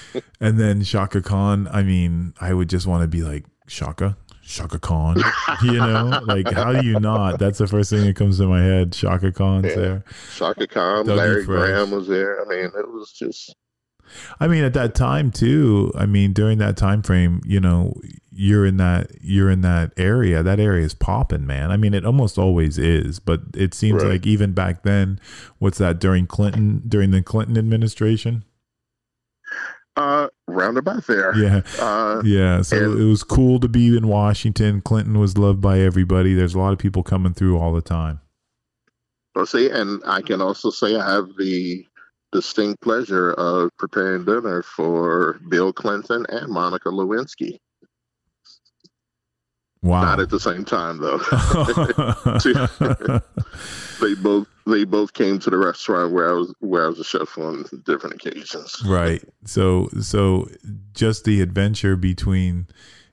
[0.40, 1.68] and then Chaka Khan.
[1.72, 5.16] I mean, I would just want to be like Chaka, Chaka Khan.
[5.62, 7.38] you know, like how do you not?
[7.38, 8.92] That's the first thing that comes to my head.
[8.92, 9.74] Chaka Khan's yeah.
[9.74, 10.04] there.
[10.36, 11.68] Chaka Khan, Dougie Larry Fresh.
[11.68, 12.42] Graham was there.
[12.42, 13.54] I mean, it was just.
[14.40, 15.92] I mean, at that time too.
[15.96, 17.94] I mean, during that time frame, you know,
[18.30, 20.42] you're in that you're in that area.
[20.42, 21.70] That area is popping, man.
[21.70, 24.12] I mean, it almost always is, but it seems right.
[24.12, 25.20] like even back then,
[25.58, 28.44] what's that during Clinton during the Clinton administration?
[29.94, 31.36] Uh, roundabout there.
[31.36, 32.62] Yeah, uh, yeah.
[32.62, 34.80] So and, it was cool to be in Washington.
[34.80, 36.32] Clinton was loved by everybody.
[36.32, 38.20] There's a lot of people coming through all the time.
[39.34, 41.86] Well, see, and I can also say I have the
[42.32, 47.58] distinct pleasure of preparing dinner for Bill Clinton and Monica Lewinsky.
[49.82, 50.02] Wow.
[50.02, 51.18] Not at the same time though.
[54.00, 57.04] they both they both came to the restaurant where I was where I was a
[57.04, 58.80] chef on different occasions.
[58.86, 59.22] Right.
[59.44, 60.48] So so
[60.92, 62.68] just the adventure between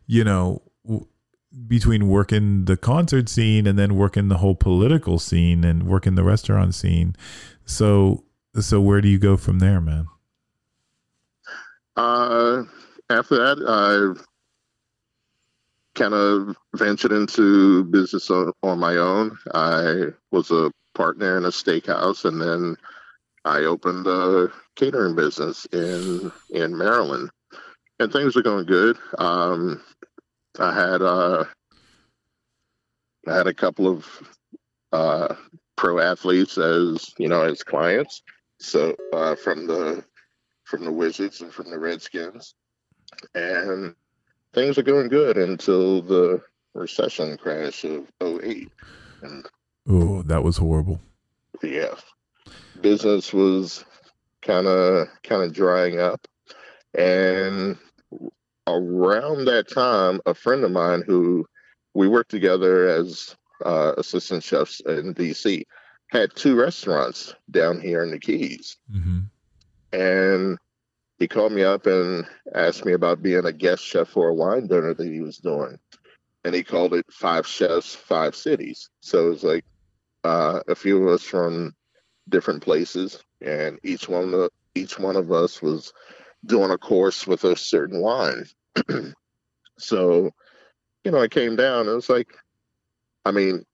[0.06, 0.62] you know
[1.68, 6.24] between working the concert scene and then working the whole political scene and working the
[6.24, 7.16] restaurant scene.
[7.66, 8.24] So
[8.62, 10.08] so where do you go from there, man?
[11.96, 12.64] Uh
[13.10, 14.20] after that I
[16.00, 19.38] kind of ventured into business on, on my own.
[19.54, 22.78] I was a partner in a steakhouse, and then
[23.46, 27.30] I opened a catering business in in Maryland,
[28.00, 28.98] and things were going good.
[29.18, 29.82] Um,
[30.58, 31.44] I had uh,
[33.28, 34.08] I had a couple of
[34.92, 35.36] uh,
[35.76, 38.22] pro athletes as you know as clients,
[38.60, 40.04] so uh, from the
[40.64, 42.54] from the Wizards and from the Redskins,
[43.34, 43.96] and
[44.54, 46.42] things are going good until the
[46.74, 48.70] recession crash of 08.
[49.88, 51.02] Oh, that was horrible.
[51.64, 51.96] Yeah.
[52.82, 53.84] Business was
[54.42, 56.26] kind of kind of drying up
[56.98, 57.78] and
[58.68, 61.46] around that time a friend of mine who
[61.94, 63.36] we worked together as
[63.66, 65.66] uh, assistant chefs in DC
[66.10, 68.78] had two restaurants down here in the Keys.
[68.92, 69.20] Mm-hmm.
[69.94, 70.58] And
[71.18, 74.68] he called me up and asked me about being a guest chef for a wine
[74.68, 75.78] dinner that he was doing.
[76.44, 78.90] And he called it Five Chefs, Five Cities.
[79.02, 79.66] So it was like
[80.24, 81.76] uh, a few of us from
[82.30, 85.92] different places, and each one of each one of us was
[86.46, 88.46] doing a course with a certain wine.
[89.78, 90.30] so,
[91.04, 91.88] you know, I came down.
[91.88, 92.30] It was like,
[93.26, 93.66] I mean,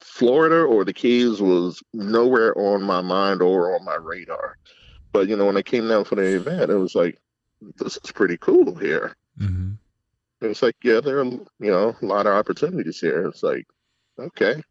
[0.00, 4.56] Florida or the Keys was nowhere on my mind or on my radar.
[5.12, 7.18] But you know, when I came down for the event, it was like,
[7.78, 9.16] this is pretty cool here.
[9.38, 9.72] Mm-hmm.
[10.42, 13.26] It's like, yeah, there are you know a lot of opportunities here.
[13.26, 13.66] It's like,
[14.18, 14.62] okay.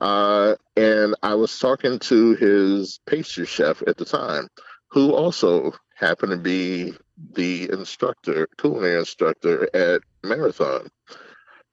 [0.00, 4.48] Uh, and I was talking to his pastry chef at the time,
[4.88, 6.94] who also happened to be
[7.34, 10.88] the instructor, culinary instructor at Marathon.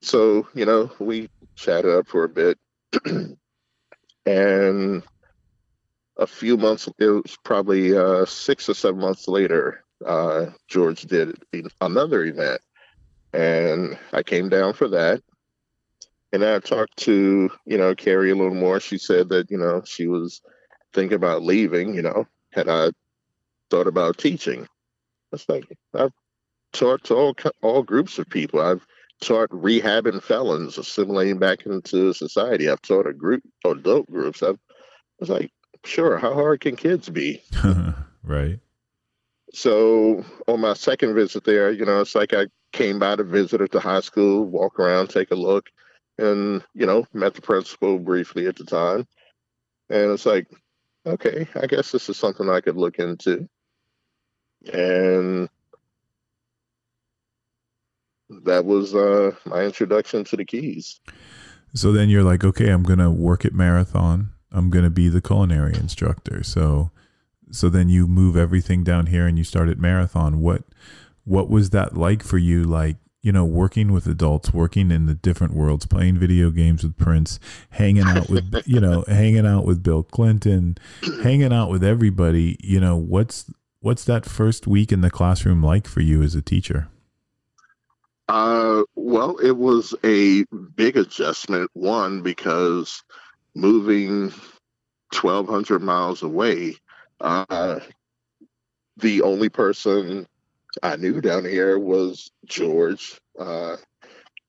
[0.01, 2.59] So, you know, we chatted up for a bit.
[4.25, 5.03] and
[6.17, 11.37] a few months, it was probably uh, six or seven months later, uh, George did
[11.81, 12.61] another event.
[13.33, 15.21] And I came down for that.
[16.33, 18.79] And I talked to, you know, Carrie a little more.
[18.79, 20.41] She said that, you know, she was
[20.93, 22.91] thinking about leaving, you know, had I
[23.69, 24.67] thought about teaching.
[25.31, 26.11] It's like, I've
[26.73, 28.59] taught to all, all groups of people.
[28.59, 28.85] I've
[29.21, 32.69] taught rehabbing felons, assimilating back into society.
[32.69, 34.43] I've taught a group, adult groups.
[34.43, 35.51] I've, I was like,
[35.83, 37.41] sure, how hard can kids be?
[38.23, 38.59] right.
[39.53, 43.61] So on my second visit there, you know, it's like I came by to visit
[43.61, 45.69] at the high school, walk around, take a look,
[46.17, 49.07] and, you know, met the principal briefly at the time.
[49.89, 50.47] And it's like,
[51.05, 53.47] okay, I guess this is something I could look into.
[54.71, 55.49] And
[58.43, 60.99] that was uh, my introduction to the keys.
[61.73, 64.29] So then you're like, okay, I'm going to work at Marathon.
[64.51, 66.43] I'm going to be the culinary instructor.
[66.43, 66.91] So
[67.51, 70.41] so then you move everything down here and you start at Marathon.
[70.41, 70.63] What
[71.23, 75.13] what was that like for you like you know, working with adults, working in the
[75.13, 79.83] different worlds, playing video games with Prince, hanging out with, you know, hanging out with
[79.83, 80.77] Bill Clinton,
[81.23, 83.51] hanging out with everybody, you know, what's
[83.81, 86.87] what's that first week in the classroom like for you as a teacher?
[88.27, 90.43] Uh, well, it was a
[90.75, 91.69] big adjustment.
[91.73, 93.03] One because
[93.55, 94.33] moving
[95.13, 96.75] twelve hundred miles away,
[97.21, 97.79] uh,
[98.97, 100.27] the only person
[100.83, 103.77] I knew down here was George uh,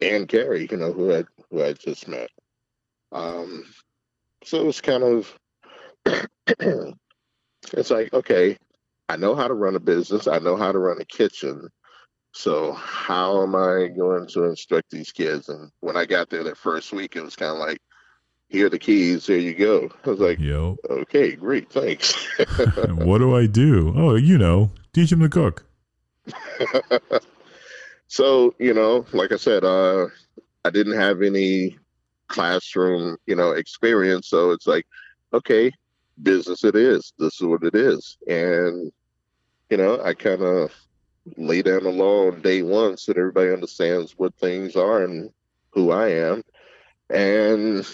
[0.01, 2.31] and Gary, you know, who I who I just met.
[3.13, 3.65] Um,
[4.45, 5.39] so it was kind of
[7.73, 8.59] it's like okay,
[9.09, 11.69] I know how to run a business, I know how to run a kitchen.
[12.39, 15.49] So how am I going to instruct these kids?
[15.49, 17.83] And when I got there that first week, it was kind of like,
[18.47, 19.27] here are the keys.
[19.27, 19.91] here you go.
[20.07, 20.77] I was like, Yo.
[20.89, 22.15] okay, great, thanks.
[22.91, 23.93] what do I do?
[23.97, 25.67] Oh, you know, teach them to cook.
[28.07, 30.07] so you know, like I said, uh,
[30.65, 31.77] I didn't have any
[32.29, 34.29] classroom, you know, experience.
[34.29, 34.87] So it's like,
[35.33, 35.73] okay,
[36.23, 37.13] business it is.
[37.19, 38.93] This is what it is, and
[39.71, 40.73] you know, I kind of
[41.37, 45.31] lay down the law on day one so that everybody understands what things are and
[45.71, 46.43] who I am,
[47.11, 47.87] and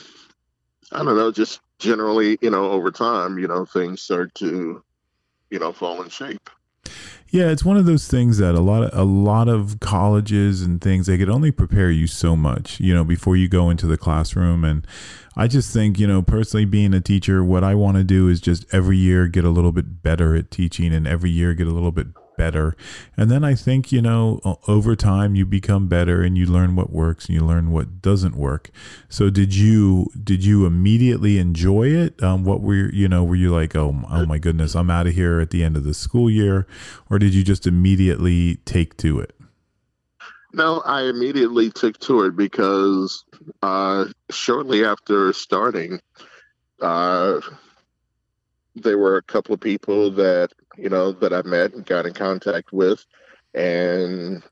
[0.93, 4.83] I don't know, just generally, you know, over time, you know, things start to,
[5.51, 6.51] you know, fall in shape.
[7.31, 10.81] Yeah, it's one of those things that a lot of a lot of colleges and
[10.81, 13.97] things they could only prepare you so much, you know, before you go into the
[13.97, 14.87] classroom and
[15.37, 18.41] I just think, you know, personally being a teacher, what I want to do is
[18.41, 21.73] just every year get a little bit better at teaching and every year get a
[21.73, 22.07] little bit
[22.37, 22.77] better.
[23.17, 26.91] And then I think, you know, over time you become better and you learn what
[26.91, 28.71] works and you learn what doesn't work.
[29.09, 32.23] So did you did you immediately enjoy it?
[32.23, 35.15] Um, what were you know, were you like, "Oh, oh my goodness, I'm out of
[35.15, 36.67] here at the end of the school year?"
[37.11, 39.35] Or did you just immediately take to it?
[40.53, 43.25] No, I immediately took to it because
[43.63, 46.01] uh, shortly after starting,
[46.81, 47.41] uh,
[48.75, 52.15] there were a couple of people that you know that I met and got in
[52.15, 53.05] contact with,
[53.55, 54.43] and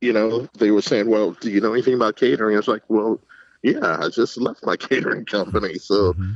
[0.00, 2.82] you know they were saying, "Well, do you know anything about catering?" I was like,
[2.88, 3.20] "Well,
[3.62, 6.32] yeah, I just left my catering company, so mm-hmm.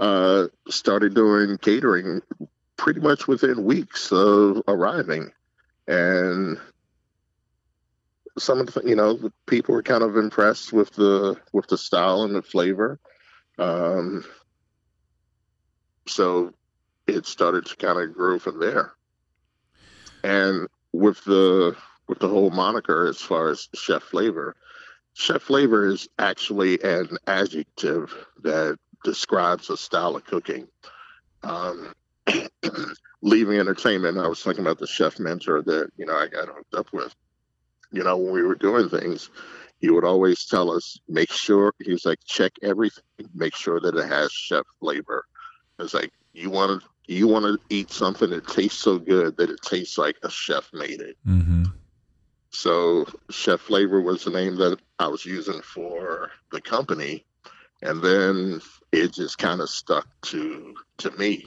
[0.00, 2.22] uh, started doing catering
[2.76, 5.30] pretty much within weeks of arriving,
[5.86, 6.58] and."
[8.38, 11.76] Some of the, you know, the people were kind of impressed with the with the
[11.76, 12.98] style and the flavor.
[13.58, 14.24] Um,
[16.06, 16.52] so
[17.06, 18.92] it started to kind of grow from there.
[20.22, 21.76] And with the
[22.08, 24.56] with the whole moniker as far as chef flavor,
[25.14, 30.68] chef flavor is actually an adjective that describes a style of cooking.
[31.42, 31.92] Um,
[33.22, 36.74] leaving entertainment, I was thinking about the chef mentor that you know I got hooked
[36.74, 37.14] up with.
[37.90, 39.28] You know, when we were doing things,
[39.78, 43.02] he would always tell us, make sure he was like, check everything,
[43.34, 45.24] make sure that it has chef flavor.
[45.82, 49.50] It's like you want to you want to eat something that tastes so good that
[49.50, 51.16] it tastes like a chef made it.
[51.26, 51.64] Mm-hmm.
[52.50, 57.24] So Chef Flavor was the name that I was using for the company,
[57.80, 58.60] and then
[58.92, 61.46] it just kind of stuck to to me.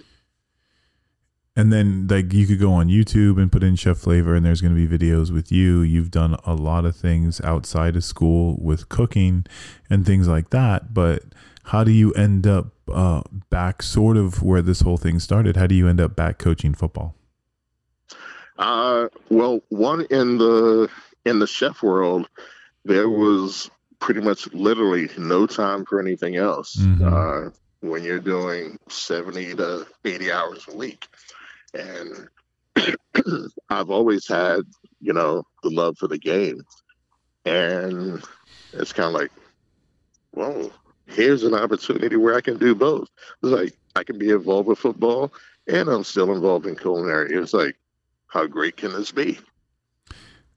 [1.55, 4.59] And then like you could go on YouTube and put in Chef Flavor and there's
[4.59, 5.81] going to be videos with you.
[5.81, 9.45] You've done a lot of things outside of school with cooking
[9.89, 11.23] and things like that, but
[11.65, 15.57] how do you end up uh, back sort of where this whole thing started?
[15.57, 17.15] How do you end up back coaching football?
[18.57, 20.89] Uh, well, one in the
[21.25, 22.29] in the chef world,
[22.85, 26.75] there was pretty much literally no time for anything else.
[26.75, 27.47] Mm-hmm.
[27.47, 27.49] Uh,
[27.81, 31.07] when you're doing 70 to 80 hours a week.
[31.73, 32.27] And
[33.69, 34.61] I've always had,
[34.99, 36.61] you know, the love for the game.
[37.45, 38.23] And
[38.73, 39.31] it's kind of like,
[40.33, 40.71] well,
[41.07, 43.09] here's an opportunity where I can do both.
[43.43, 45.33] It's like I can be involved with football
[45.67, 47.33] and I'm still involved in culinary.
[47.35, 47.75] It's like,
[48.27, 49.39] how great can this be?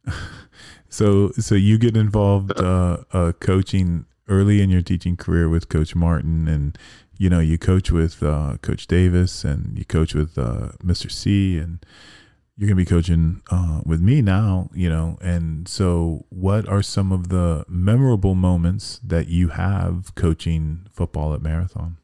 [0.88, 5.94] So, so you get involved uh, uh, coaching early in your teaching career with Coach
[5.94, 6.78] Martin, and
[7.18, 11.11] you know you coach with uh, Coach Davis, and you coach with uh, Mr.
[11.11, 11.84] C, and
[12.59, 14.68] you're gonna be coaching uh, with me now.
[14.74, 20.88] You know, and so what are some of the memorable moments that you have coaching
[20.92, 21.96] football at Marathon?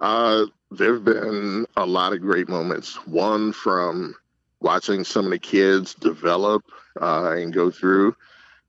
[0.00, 2.94] Uh, there have been a lot of great moments.
[3.06, 4.14] One from
[4.60, 6.64] watching some of the kids develop
[7.00, 8.14] uh, and go through.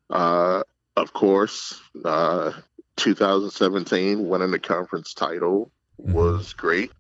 [0.10, 0.64] Uh,
[0.96, 2.52] of course, uh,
[2.98, 5.72] 2017 winning the conference title
[6.02, 6.14] mm-hmm.
[6.14, 6.92] was great.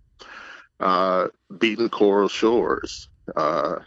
[0.79, 1.27] Uh,
[1.57, 3.79] beating Coral Shores, uh,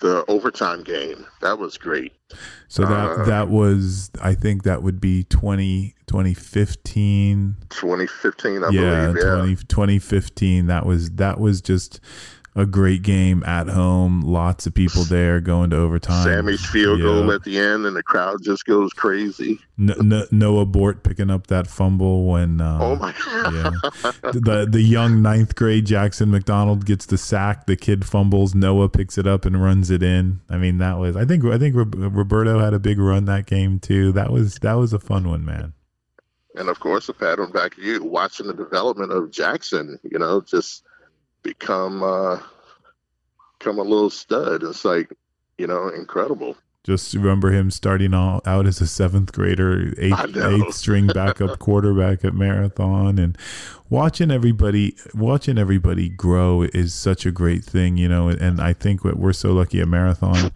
[0.00, 2.12] the overtime game, that was great.
[2.68, 7.56] So that uh, that was, I think that would be 20, 2015.
[7.70, 9.24] 2015, I yeah, believe.
[9.24, 10.66] Yeah, 20, 2015.
[10.66, 12.00] That was that was just
[12.56, 14.22] a great game at home.
[14.22, 16.24] Lots of people there going to overtime.
[16.24, 17.04] Sammy's field yeah.
[17.04, 19.60] goal at the end, and the crowd just goes crazy.
[19.76, 22.62] No, no, Noah Bort picking up that fumble when.
[22.62, 23.14] Uh, oh my!
[23.26, 23.70] Yeah,
[24.32, 27.66] the the young ninth grade Jackson McDonald gets the sack.
[27.66, 28.54] The kid fumbles.
[28.54, 30.40] Noah picks it up and runs it in.
[30.48, 31.14] I mean, that was.
[31.14, 31.44] I think.
[31.44, 34.12] I think Roberto had a big run that game too.
[34.12, 35.74] That was that was a fun one, man.
[36.54, 39.98] And of course, the pattern back you watching the development of Jackson.
[40.10, 40.85] You know, just
[41.46, 42.38] become uh,
[43.58, 44.62] become a little stud.
[44.62, 45.10] It's like
[45.58, 46.56] you know incredible.
[46.84, 52.24] Just remember him starting all, out as a seventh grader, eighth, eighth string backup quarterback
[52.24, 53.36] at Marathon, and
[53.90, 58.28] watching everybody watching everybody grow is such a great thing, you know.
[58.28, 60.52] And I think what we're so lucky at Marathon,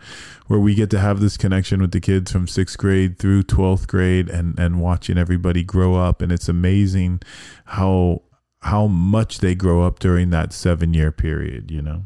[0.47, 3.89] where we get to have this connection with the kids from sixth grade through twelfth
[3.89, 7.23] grade, and and watching everybody grow up, and it's amazing
[7.65, 8.23] how
[8.63, 12.05] how much they grow up during that seven year period, you know?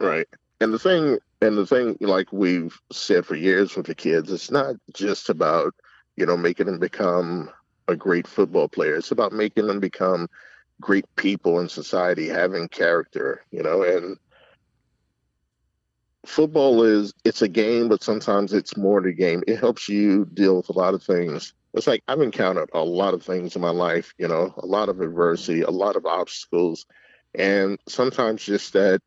[0.00, 0.26] Right.
[0.60, 4.50] And the thing, and the thing, like we've said for years with the kids, it's
[4.50, 5.74] not just about,
[6.16, 7.50] you know, making them become
[7.86, 8.96] a great football player.
[8.96, 10.28] It's about making them become
[10.80, 14.16] great people in society, having character, you know, and
[16.26, 19.42] football is it's a game, but sometimes it's more than a game.
[19.46, 23.14] It helps you deal with a lot of things it's like I've encountered a lot
[23.14, 26.86] of things in my life, you know, a lot of adversity, a lot of obstacles,
[27.34, 29.00] and sometimes just that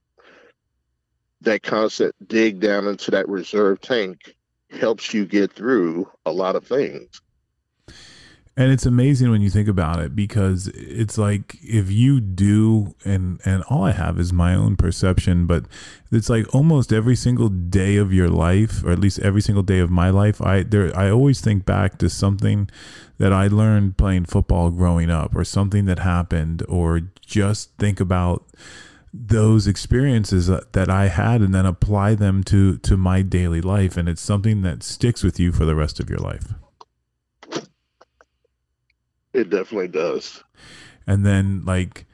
[1.42, 4.36] that constant dig down into that reserve tank
[4.70, 7.22] helps you get through a lot of things.
[8.58, 13.40] And it's amazing when you think about it because it's like if you do and
[13.46, 15.66] and all I have is my own perception, but
[16.12, 19.80] it's like almost every single day of your life, or at least every single day
[19.80, 22.70] of my life, I there I always think back to something
[23.20, 28.46] that I learned playing football growing up or something that happened or just think about
[29.14, 34.10] those experiences that I had and then apply them to to my daily life and
[34.10, 36.54] it's something that sticks with you for the rest of your life.
[39.34, 40.44] It definitely does.
[41.08, 42.06] And then like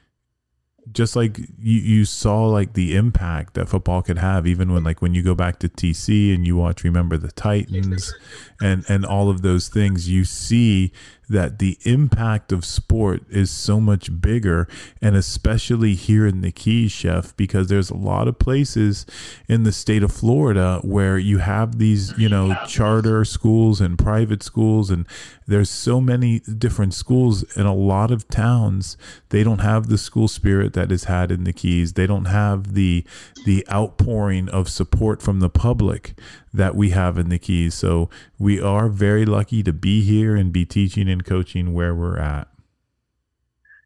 [0.92, 5.02] just like you, you saw like the impact that football could have even when like
[5.02, 8.14] when you go back to TC and you watch remember the Titans
[8.62, 10.92] and and all of those things you see
[11.30, 14.68] that the impact of sport is so much bigger
[15.02, 19.06] and especially here in the Keys chef because there's a lot of places
[19.48, 24.44] in the state of Florida where you have these you know charter schools and private
[24.44, 25.06] schools and
[25.48, 28.98] there's so many different schools in a lot of towns.
[29.30, 31.94] They don't have the school spirit that is had in the Keys.
[31.94, 33.06] They don't have the
[33.46, 36.20] the outpouring of support from the public
[36.58, 40.52] that we have in the Keys so we are very lucky to be here and
[40.52, 42.48] be teaching and coaching where we're at.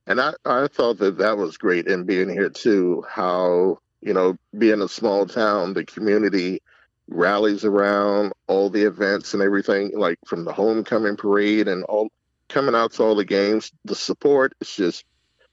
[0.08, 3.06] And I, I thought that that was great in being here too.
[3.08, 6.62] How, you know, being a small town, the community
[7.08, 12.10] rallies around all the events and everything, like from the homecoming parade and all
[12.50, 13.72] coming out to all the games.
[13.86, 15.06] The support is just,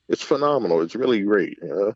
[0.09, 0.81] it's phenomenal.
[0.83, 1.59] It's really great.
[1.63, 1.95] You know?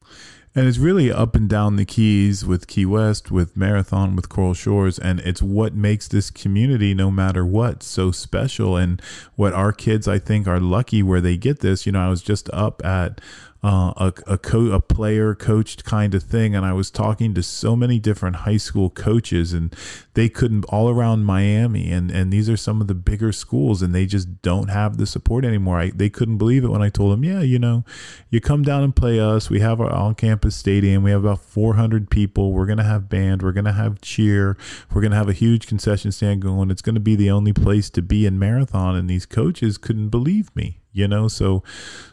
[0.55, 4.53] And it's really up and down the keys with Key West, with Marathon, with Coral
[4.53, 4.99] Shores.
[4.99, 8.77] And it's what makes this community, no matter what, so special.
[8.77, 9.01] And
[9.35, 11.87] what our kids, I think, are lucky where they get this.
[11.87, 13.21] You know, I was just up at
[13.65, 17.43] uh, a a, co- a player coached kind of thing, and I was talking to
[17.45, 19.75] so many different high school coaches, and
[20.15, 23.95] they couldn't all around Miami, and and these are some of the bigger schools, and
[23.95, 25.79] they just don't have the support anymore.
[25.79, 27.85] I, they couldn't believe it when I told them, yeah, you know,
[28.31, 29.49] you come down and play us.
[29.49, 31.05] We have our on-campus stadium.
[31.05, 32.53] We have about 400 people.
[32.53, 33.43] We're gonna have band.
[33.43, 34.57] We're gonna have cheer.
[34.93, 36.73] We're gonna have a huge concession stand going.
[36.73, 40.55] It's gonna be the only place to be in Marathon, and these coaches couldn't believe
[40.57, 41.63] me you know so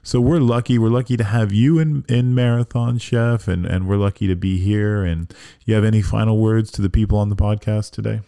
[0.02, 3.98] so we're lucky we're lucky to have you in in marathon chef and and we're
[3.98, 5.34] lucky to be here and
[5.66, 8.22] you have any final words to the people on the podcast today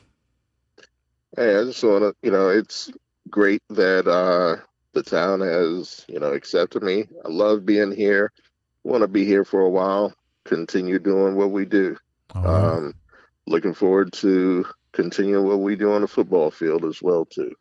[1.38, 2.92] hey i just want to you know it's
[3.30, 4.62] great that uh,
[4.94, 7.06] the town has, you know, accepted me.
[7.26, 8.32] I love being here.
[8.84, 10.14] Want to be here for a while.
[10.46, 11.98] Continue doing what we do.
[12.34, 12.94] Um,
[13.48, 17.54] looking forward to continuing what we do on the football field as well too.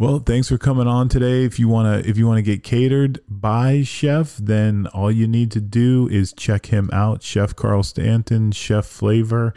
[0.00, 1.44] Well, thanks for coming on today.
[1.44, 5.28] If you want to if you want to get catered by Chef, then all you
[5.28, 9.52] need to do is check him out, Chef Carl Stanton, Chef Flavor.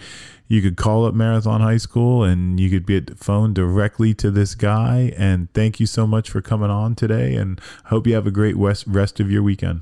[0.49, 4.53] You could call up Marathon High School and you could get phone directly to this
[4.53, 8.31] guy and thank you so much for coming on today and hope you have a
[8.31, 9.79] great rest of your weekend.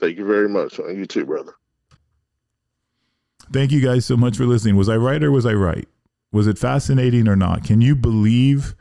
[0.00, 0.80] Thank you very much.
[0.80, 1.54] Uh, you too, brother.
[3.52, 4.74] Thank you guys so much for listening.
[4.74, 5.86] Was I right or was I right?
[6.32, 7.62] Was it fascinating or not?
[7.62, 8.74] Can you believe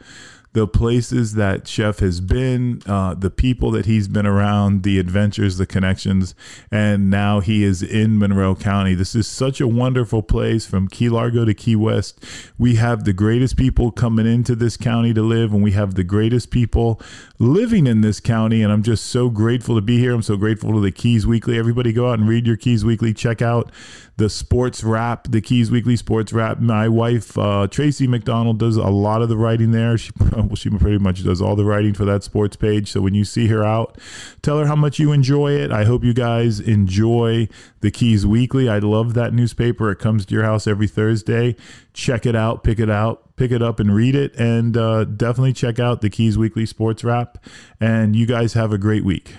[0.57, 5.57] the places that Chef has been, uh, the people that he's been around, the adventures,
[5.57, 6.33] the connections,
[6.71, 8.95] and now he is in Monroe County.
[8.95, 12.25] This is such a wonderful place from Key Largo to Key West.
[12.57, 16.03] We have the greatest people coming into this county to live, and we have the
[16.03, 16.99] greatest people
[17.37, 18.63] living in this county.
[18.63, 20.15] And I'm just so grateful to be here.
[20.15, 21.59] I'm so grateful to the Keys Weekly.
[21.59, 23.13] Everybody go out and read your Keys Weekly.
[23.13, 23.71] Check out
[24.17, 26.59] the sports wrap, the Keys Weekly sports wrap.
[26.59, 29.97] My wife, uh, Tracy McDonald, does a lot of the writing there.
[29.97, 30.11] She,
[30.47, 32.91] well, she pretty much does all the writing for that sports page.
[32.91, 33.97] So when you see her out,
[34.41, 35.71] tell her how much you enjoy it.
[35.71, 37.47] I hope you guys enjoy
[37.81, 38.69] the Keys Weekly.
[38.69, 39.91] I love that newspaper.
[39.91, 41.55] It comes to your house every Thursday.
[41.93, 44.35] Check it out, pick it out, pick it up and read it.
[44.35, 47.43] And uh, definitely check out the Keys Weekly sports wrap.
[47.79, 49.33] And you guys have a great week.